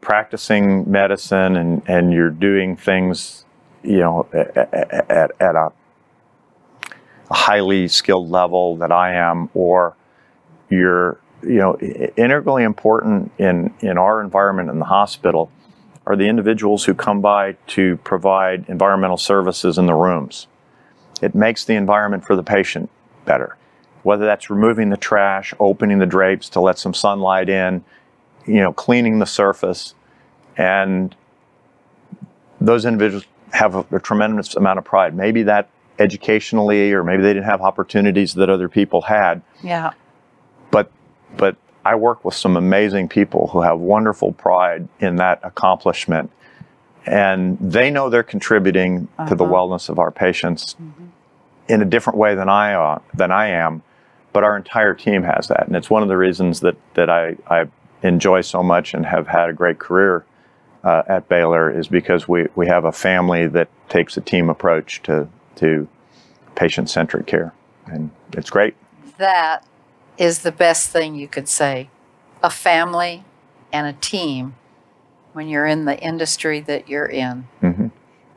practicing 0.00 0.90
medicine 0.90 1.56
and, 1.56 1.82
and 1.86 2.12
you're 2.12 2.30
doing 2.30 2.76
things, 2.76 3.44
you 3.82 3.98
know, 3.98 4.28
at, 4.32 4.56
at, 4.56 5.32
at 5.40 5.56
a, 5.56 5.72
a 7.28 7.34
highly 7.34 7.88
skilled 7.88 8.30
level 8.30 8.76
that 8.76 8.92
I 8.92 9.14
am, 9.14 9.50
or 9.52 9.96
you're, 10.70 11.18
you 11.42 11.58
know, 11.58 11.76
integrally 12.16 12.62
important 12.62 13.32
in, 13.38 13.74
in 13.80 13.98
our 13.98 14.20
environment 14.20 14.70
in 14.70 14.78
the 14.78 14.84
hospital 14.84 15.50
are 16.06 16.16
the 16.16 16.28
individuals 16.28 16.84
who 16.84 16.94
come 16.94 17.20
by 17.20 17.56
to 17.66 17.96
provide 17.98 18.64
environmental 18.68 19.16
services 19.16 19.76
in 19.76 19.86
the 19.86 19.94
rooms. 19.94 20.46
It 21.20 21.34
makes 21.34 21.64
the 21.64 21.74
environment 21.74 22.24
for 22.24 22.36
the 22.36 22.42
patient 22.42 22.90
better. 23.24 23.56
Whether 24.04 24.24
that's 24.24 24.48
removing 24.48 24.90
the 24.90 24.96
trash, 24.96 25.52
opening 25.58 25.98
the 25.98 26.06
drapes 26.06 26.48
to 26.50 26.60
let 26.60 26.78
some 26.78 26.94
sunlight 26.94 27.48
in, 27.48 27.84
you 28.46 28.60
know, 28.60 28.72
cleaning 28.72 29.18
the 29.18 29.26
surface, 29.26 29.94
and 30.56 31.14
those 32.60 32.84
individuals 32.84 33.24
have 33.52 33.74
a, 33.74 33.84
a 33.90 33.98
tremendous 33.98 34.54
amount 34.54 34.78
of 34.78 34.84
pride. 34.84 35.14
Maybe 35.14 35.42
that 35.42 35.68
educationally, 35.98 36.92
or 36.92 37.02
maybe 37.02 37.22
they 37.22 37.32
didn't 37.32 37.46
have 37.46 37.62
opportunities 37.62 38.34
that 38.34 38.48
other 38.48 38.68
people 38.68 39.02
had, 39.02 39.42
yeah. 39.62 39.92
but 40.70 40.90
but 41.36 41.56
I 41.86 41.94
work 41.94 42.24
with 42.24 42.34
some 42.34 42.56
amazing 42.56 43.08
people 43.08 43.46
who 43.52 43.60
have 43.60 43.78
wonderful 43.78 44.32
pride 44.32 44.88
in 44.98 45.16
that 45.16 45.38
accomplishment, 45.44 46.30
and 47.06 47.56
they 47.60 47.90
know 47.90 48.10
they're 48.10 48.24
contributing 48.36 49.06
to 49.28 49.34
the 49.36 49.44
Uh-huh. 49.44 49.54
wellness 49.54 49.88
of 49.88 49.98
our 49.98 50.10
patients 50.10 50.74
in 51.68 51.82
a 51.82 51.84
different 51.84 52.18
way 52.18 52.34
than 52.34 52.48
I 52.48 52.74
uh, 52.74 52.98
than 53.14 53.30
I 53.30 53.46
am. 53.48 53.82
But 54.32 54.42
our 54.44 54.56
entire 54.56 54.94
team 54.94 55.22
has 55.22 55.46
that, 55.48 55.66
and 55.68 55.76
it's 55.76 55.88
one 55.88 56.02
of 56.02 56.08
the 56.08 56.16
reasons 56.16 56.60
that 56.60 56.76
that 56.94 57.08
I, 57.08 57.36
I 57.48 57.68
enjoy 58.02 58.40
so 58.42 58.62
much 58.62 58.92
and 58.94 59.06
have 59.06 59.26
had 59.28 59.48
a 59.48 59.52
great 59.52 59.78
career 59.78 60.24
uh, 60.84 61.02
at 61.06 61.28
Baylor 61.28 61.70
is 61.70 61.88
because 61.88 62.28
we, 62.28 62.46
we 62.54 62.66
have 62.66 62.84
a 62.84 62.92
family 62.92 63.46
that 63.48 63.68
takes 63.88 64.16
a 64.16 64.20
team 64.20 64.50
approach 64.50 65.02
to 65.04 65.28
to 65.60 65.86
patient 66.56 66.90
centric 66.90 67.26
care, 67.26 67.52
and 67.86 68.10
it's 68.32 68.50
great. 68.50 68.74
That 69.18 69.64
is 70.18 70.40
the 70.40 70.52
best 70.52 70.90
thing 70.90 71.14
you 71.14 71.28
could 71.28 71.48
say. 71.48 71.90
A 72.42 72.50
family 72.50 73.24
and 73.72 73.86
a 73.86 73.92
team 73.92 74.54
when 75.32 75.48
you're 75.48 75.66
in 75.66 75.84
the 75.84 75.98
industry 75.98 76.60
that 76.60 76.88
you're 76.88 77.06
in. 77.06 77.46
Mhm. 77.62 77.90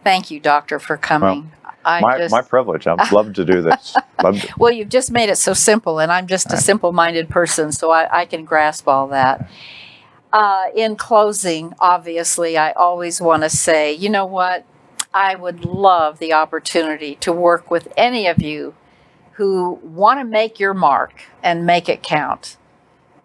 Thank 0.03 0.31
you, 0.31 0.39
doctor, 0.39 0.79
for 0.79 0.97
coming. 0.97 1.51
I 1.85 2.01
my, 2.01 2.17
just 2.17 2.31
my 2.31 2.41
privilege. 2.41 2.87
I'd 2.87 3.11
love 3.11 3.33
to 3.33 3.45
do 3.45 3.61
this. 3.61 3.95
to. 4.19 4.53
well, 4.57 4.71
you've 4.71 4.89
just 4.89 5.11
made 5.11 5.29
it 5.29 5.37
so 5.37 5.53
simple, 5.53 5.99
and 5.99 6.11
I'm 6.11 6.27
just 6.27 6.51
a 6.51 6.57
simple-minded 6.57 7.29
person, 7.29 7.71
so 7.71 7.91
I, 7.91 8.21
I 8.21 8.25
can 8.25 8.43
grasp 8.43 8.87
all 8.87 9.07
that. 9.07 9.49
Uh, 10.31 10.65
in 10.75 10.95
closing, 10.95 11.73
obviously, 11.79 12.57
I 12.57 12.71
always 12.73 13.19
want 13.21 13.43
to 13.43 13.49
say, 13.49 13.93
you 13.93 14.09
know 14.09 14.25
what? 14.25 14.65
I 15.13 15.35
would 15.35 15.65
love 15.65 16.19
the 16.19 16.33
opportunity 16.33 17.15
to 17.15 17.31
work 17.31 17.71
with 17.71 17.91
any 17.97 18.27
of 18.27 18.41
you 18.41 18.75
who 19.39 19.79
want 19.81 20.19
to 20.19 20.25
make 20.25 20.59
your 20.59 20.73
mark 20.73 21.23
and 21.41 21.65
make 21.65 21.87
it 21.87 22.03
count 22.03 22.57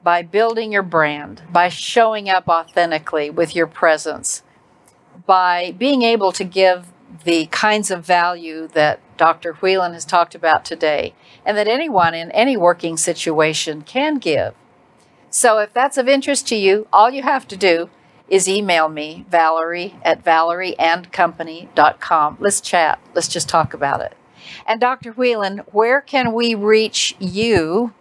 by 0.05 0.23
building 0.23 0.71
your 0.71 0.85
brand, 0.85 1.43
by 1.51 1.69
showing 1.69 2.31
up 2.31 2.49
authentically 2.49 3.31
with 3.31 3.57
your 3.57 3.67
presence, 3.67 4.45
by 5.27 5.75
being 5.77 6.03
able 6.03 6.31
to 6.31 6.45
give 6.45 6.87
the 7.25 7.47
kinds 7.47 7.91
of 7.91 8.07
value 8.07 8.69
that 8.69 9.01
Dr. 9.17 9.55
Wheelan 9.55 9.93
has 9.93 10.05
talked 10.05 10.37
about 10.37 10.65
today, 10.65 11.15
and 11.45 11.57
that 11.57 11.67
anyone 11.67 12.15
in 12.15 12.31
any 12.31 12.57
working 12.57 12.97
situation 12.97 13.83
can 13.83 14.19
give. 14.19 14.55
So, 15.31 15.59
if 15.59 15.73
that's 15.73 15.99
of 15.99 16.07
interest 16.07 16.47
to 16.49 16.55
you, 16.55 16.87
all 16.93 17.11
you 17.11 17.23
have 17.23 17.49
to 17.49 17.57
do 17.57 17.91
is 18.29 18.49
email 18.49 18.89
me, 18.89 19.27
Valerie 19.29 19.97
at 20.05 20.25
valerieandcompany.com. 20.25 22.37
Let's 22.39 22.61
chat. 22.61 23.01
Let's 23.15 23.27
just 23.27 23.49
talk 23.49 23.75
about 23.75 24.01
it. 24.01 24.15
And 24.67 24.81
Dr. 24.81 25.13
Wheelan, 25.13 25.59
where 25.73 26.01
can 26.01 26.33
we 26.33 26.55
reach 26.55 27.15
you 27.19 27.93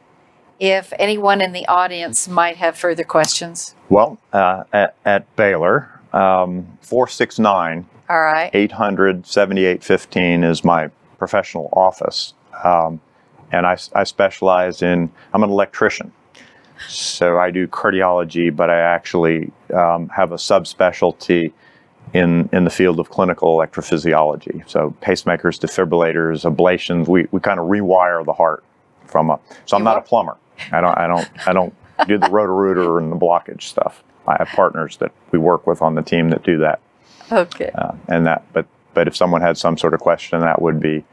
if 0.60 0.94
anyone 0.98 1.42
in 1.42 1.52
the 1.52 1.68
audience 1.68 2.28
might 2.28 2.58
have 2.58 2.78
further 2.78 3.04
questions? 3.04 3.76
Well, 3.90 4.18
uh, 4.32 4.64
at, 4.72 4.96
at 5.06 5.36
Baylor, 5.36 5.90
um, 6.14 6.78
469 6.82 7.86
All 8.10 8.22
right. 8.22 8.50
800 8.54 9.26
7815 9.26 10.44
is 10.44 10.64
my 10.64 10.90
professional 11.18 11.70
office. 11.74 12.34
Um, 12.64 13.02
and 13.52 13.66
I, 13.66 13.78
I 13.94 14.04
specialize 14.04 14.82
in, 14.82 15.12
I'm 15.34 15.44
an 15.44 15.50
electrician. 15.50 16.12
So 16.88 17.40
I 17.40 17.52
do 17.52 17.68
cardiology, 17.68 18.54
but 18.54 18.70
I 18.70 18.80
actually 18.80 19.52
um, 19.74 20.10
have 20.10 20.32
a 20.32 20.36
subspecialty 20.36 21.54
in, 22.14 22.50
in 22.54 22.64
the 22.64 22.70
field 22.70 23.00
of 23.00 23.10
clinical 23.10 23.58
electrophysiology. 23.58 24.68
So 24.70 24.96
pacemakers, 25.02 25.60
defibrillators, 25.60 26.44
ablations, 26.50 27.08
we, 27.08 27.28
we 27.32 27.40
kind 27.40 27.60
of 27.60 27.68
rewire 27.68 28.26
the 28.26 28.34
heart 28.34 28.64
from 29.06 29.30
a, 29.30 29.40
so 29.66 29.78
I'm 29.78 29.84
not 29.84 29.98
a 29.98 30.02
plumber. 30.02 30.38
I 30.72 30.82
don't, 30.82 30.98
I 30.98 31.08
don't, 31.08 31.30
I 31.48 31.54
don't 31.54 31.74
do 32.08 32.18
the 32.18 32.30
Roto-Rooter 32.30 33.00
and 33.00 33.12
the 33.12 33.16
blockage 33.16 33.64
stuff. 33.64 34.04
I 34.28 34.36
have 34.40 34.48
partners 34.50 34.98
that 34.98 35.12
we 35.32 35.40
work 35.40 35.68
with 35.68 35.82
on 35.82 35.96
the 35.96 36.02
team 36.02 36.30
that 36.30 36.44
do 36.44 36.58
that 36.60 36.80
Okay. 37.32 37.72
uh, 37.76 37.92
and 38.08 38.26
that 38.26 38.44
but 38.54 38.66
but 38.94 39.08
if 39.08 39.16
someone 39.16 39.42
had 39.42 39.58
some 39.58 39.78
sort 39.78 39.94
of 39.94 40.00
question 40.00 40.40
that 40.42 40.62
would 40.62 40.80
be 40.80 41.04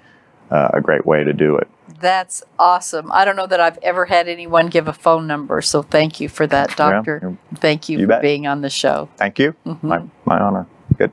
uh, 0.50 0.68
a 0.74 0.80
great 0.80 1.04
way 1.06 1.24
to 1.24 1.32
do 1.32 1.56
it 1.56 1.66
That's 2.00 2.42
awesome. 2.58 3.10
I 3.10 3.24
don't 3.24 3.34
know 3.36 3.46
that 3.48 3.60
I've 3.60 3.78
ever 3.82 4.04
had 4.06 4.28
anyone 4.28 4.68
give 4.68 4.86
a 4.86 4.92
phone 4.92 5.26
number, 5.26 5.60
so 5.62 5.82
thank 5.82 6.20
you 6.20 6.28
for 6.28 6.46
that, 6.48 6.76
Doctor. 6.76 7.18
you're- 7.22 7.36
thank 7.56 7.88
you, 7.88 7.98
you 7.98 8.04
for 8.04 8.08
bet. 8.08 8.22
being 8.22 8.46
on 8.46 8.60
the 8.60 8.70
show. 8.70 9.08
thank 9.16 9.38
you 9.40 9.54
Mhm. 9.66 9.82
my, 9.82 10.02
my 10.24 10.38
honor 10.40 10.66
good 11.00 11.12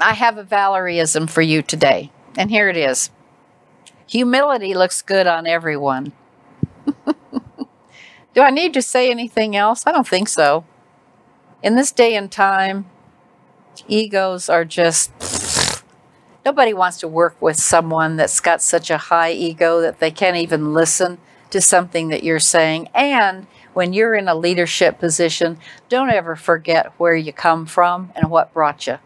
I 0.00 0.14
have 0.14 0.38
a 0.38 0.44
Valerieism 0.44 1.28
for 1.28 1.42
you 1.42 1.60
today, 1.60 2.12
and 2.36 2.50
here 2.50 2.68
it 2.68 2.76
is 2.76 3.10
Humility 4.08 4.72
looks 4.74 5.02
good 5.02 5.26
on 5.26 5.46
everyone. 5.46 6.12
Do 8.34 8.40
I 8.40 8.48
need 8.48 8.72
to 8.72 8.80
say 8.80 9.10
anything 9.10 9.54
else? 9.54 9.86
I 9.86 9.92
don't 9.92 10.08
think 10.08 10.28
so. 10.28 10.64
In 11.62 11.74
this 11.74 11.92
day 11.92 12.16
and 12.16 12.32
time, 12.32 12.86
Egos 13.86 14.48
are 14.48 14.64
just. 14.64 15.12
Nobody 16.44 16.72
wants 16.72 16.98
to 17.00 17.08
work 17.08 17.36
with 17.42 17.56
someone 17.56 18.16
that's 18.16 18.40
got 18.40 18.62
such 18.62 18.90
a 18.90 18.96
high 18.96 19.32
ego 19.32 19.82
that 19.82 20.00
they 20.00 20.10
can't 20.10 20.36
even 20.38 20.72
listen 20.72 21.18
to 21.50 21.60
something 21.60 22.08
that 22.08 22.22
you're 22.22 22.40
saying. 22.40 22.88
And 22.94 23.46
when 23.74 23.92
you're 23.92 24.14
in 24.14 24.28
a 24.28 24.34
leadership 24.34 24.98
position, 24.98 25.58
don't 25.90 26.10
ever 26.10 26.34
forget 26.34 26.92
where 26.96 27.14
you 27.14 27.34
come 27.34 27.66
from 27.66 28.12
and 28.16 28.30
what 28.30 28.54
brought 28.54 28.86
you. 28.86 28.98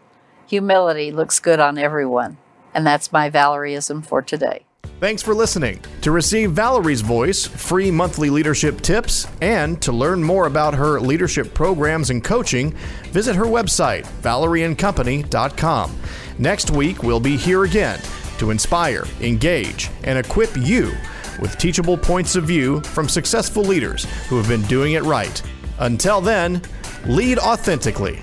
Humility 0.53 1.11
looks 1.11 1.39
good 1.39 1.59
on 1.59 1.79
everyone. 1.79 2.37
And 2.75 2.85
that's 2.85 3.11
my 3.11 3.31
Valerieism 3.31 4.05
for 4.05 4.21
today. 4.21 4.65
Thanks 4.99 5.23
for 5.23 5.33
listening. 5.33 5.79
To 6.01 6.11
receive 6.11 6.51
Valerie's 6.51 7.01
voice, 7.01 7.47
free 7.47 7.89
monthly 7.89 8.29
leadership 8.29 8.79
tips, 8.81 9.25
and 9.41 9.81
to 9.81 9.91
learn 9.91 10.23
more 10.23 10.45
about 10.45 10.75
her 10.75 10.99
leadership 10.99 11.55
programs 11.55 12.11
and 12.11 12.23
coaching, 12.23 12.69
visit 13.05 13.35
her 13.35 13.45
website, 13.45 14.05
valerieandcompany.com. 14.21 15.97
Next 16.37 16.69
week, 16.69 17.01
we'll 17.01 17.19
be 17.19 17.35
here 17.35 17.63
again 17.63 17.99
to 18.37 18.51
inspire, 18.51 19.05
engage, 19.21 19.89
and 20.03 20.19
equip 20.19 20.55
you 20.55 20.91
with 21.39 21.57
teachable 21.57 21.97
points 21.97 22.35
of 22.35 22.43
view 22.43 22.79
from 22.81 23.09
successful 23.09 23.63
leaders 23.63 24.05
who 24.27 24.37
have 24.37 24.47
been 24.47 24.61
doing 24.67 24.93
it 24.93 25.01
right. 25.01 25.41
Until 25.79 26.21
then, 26.21 26.61
lead 27.07 27.39
authentically 27.39 28.21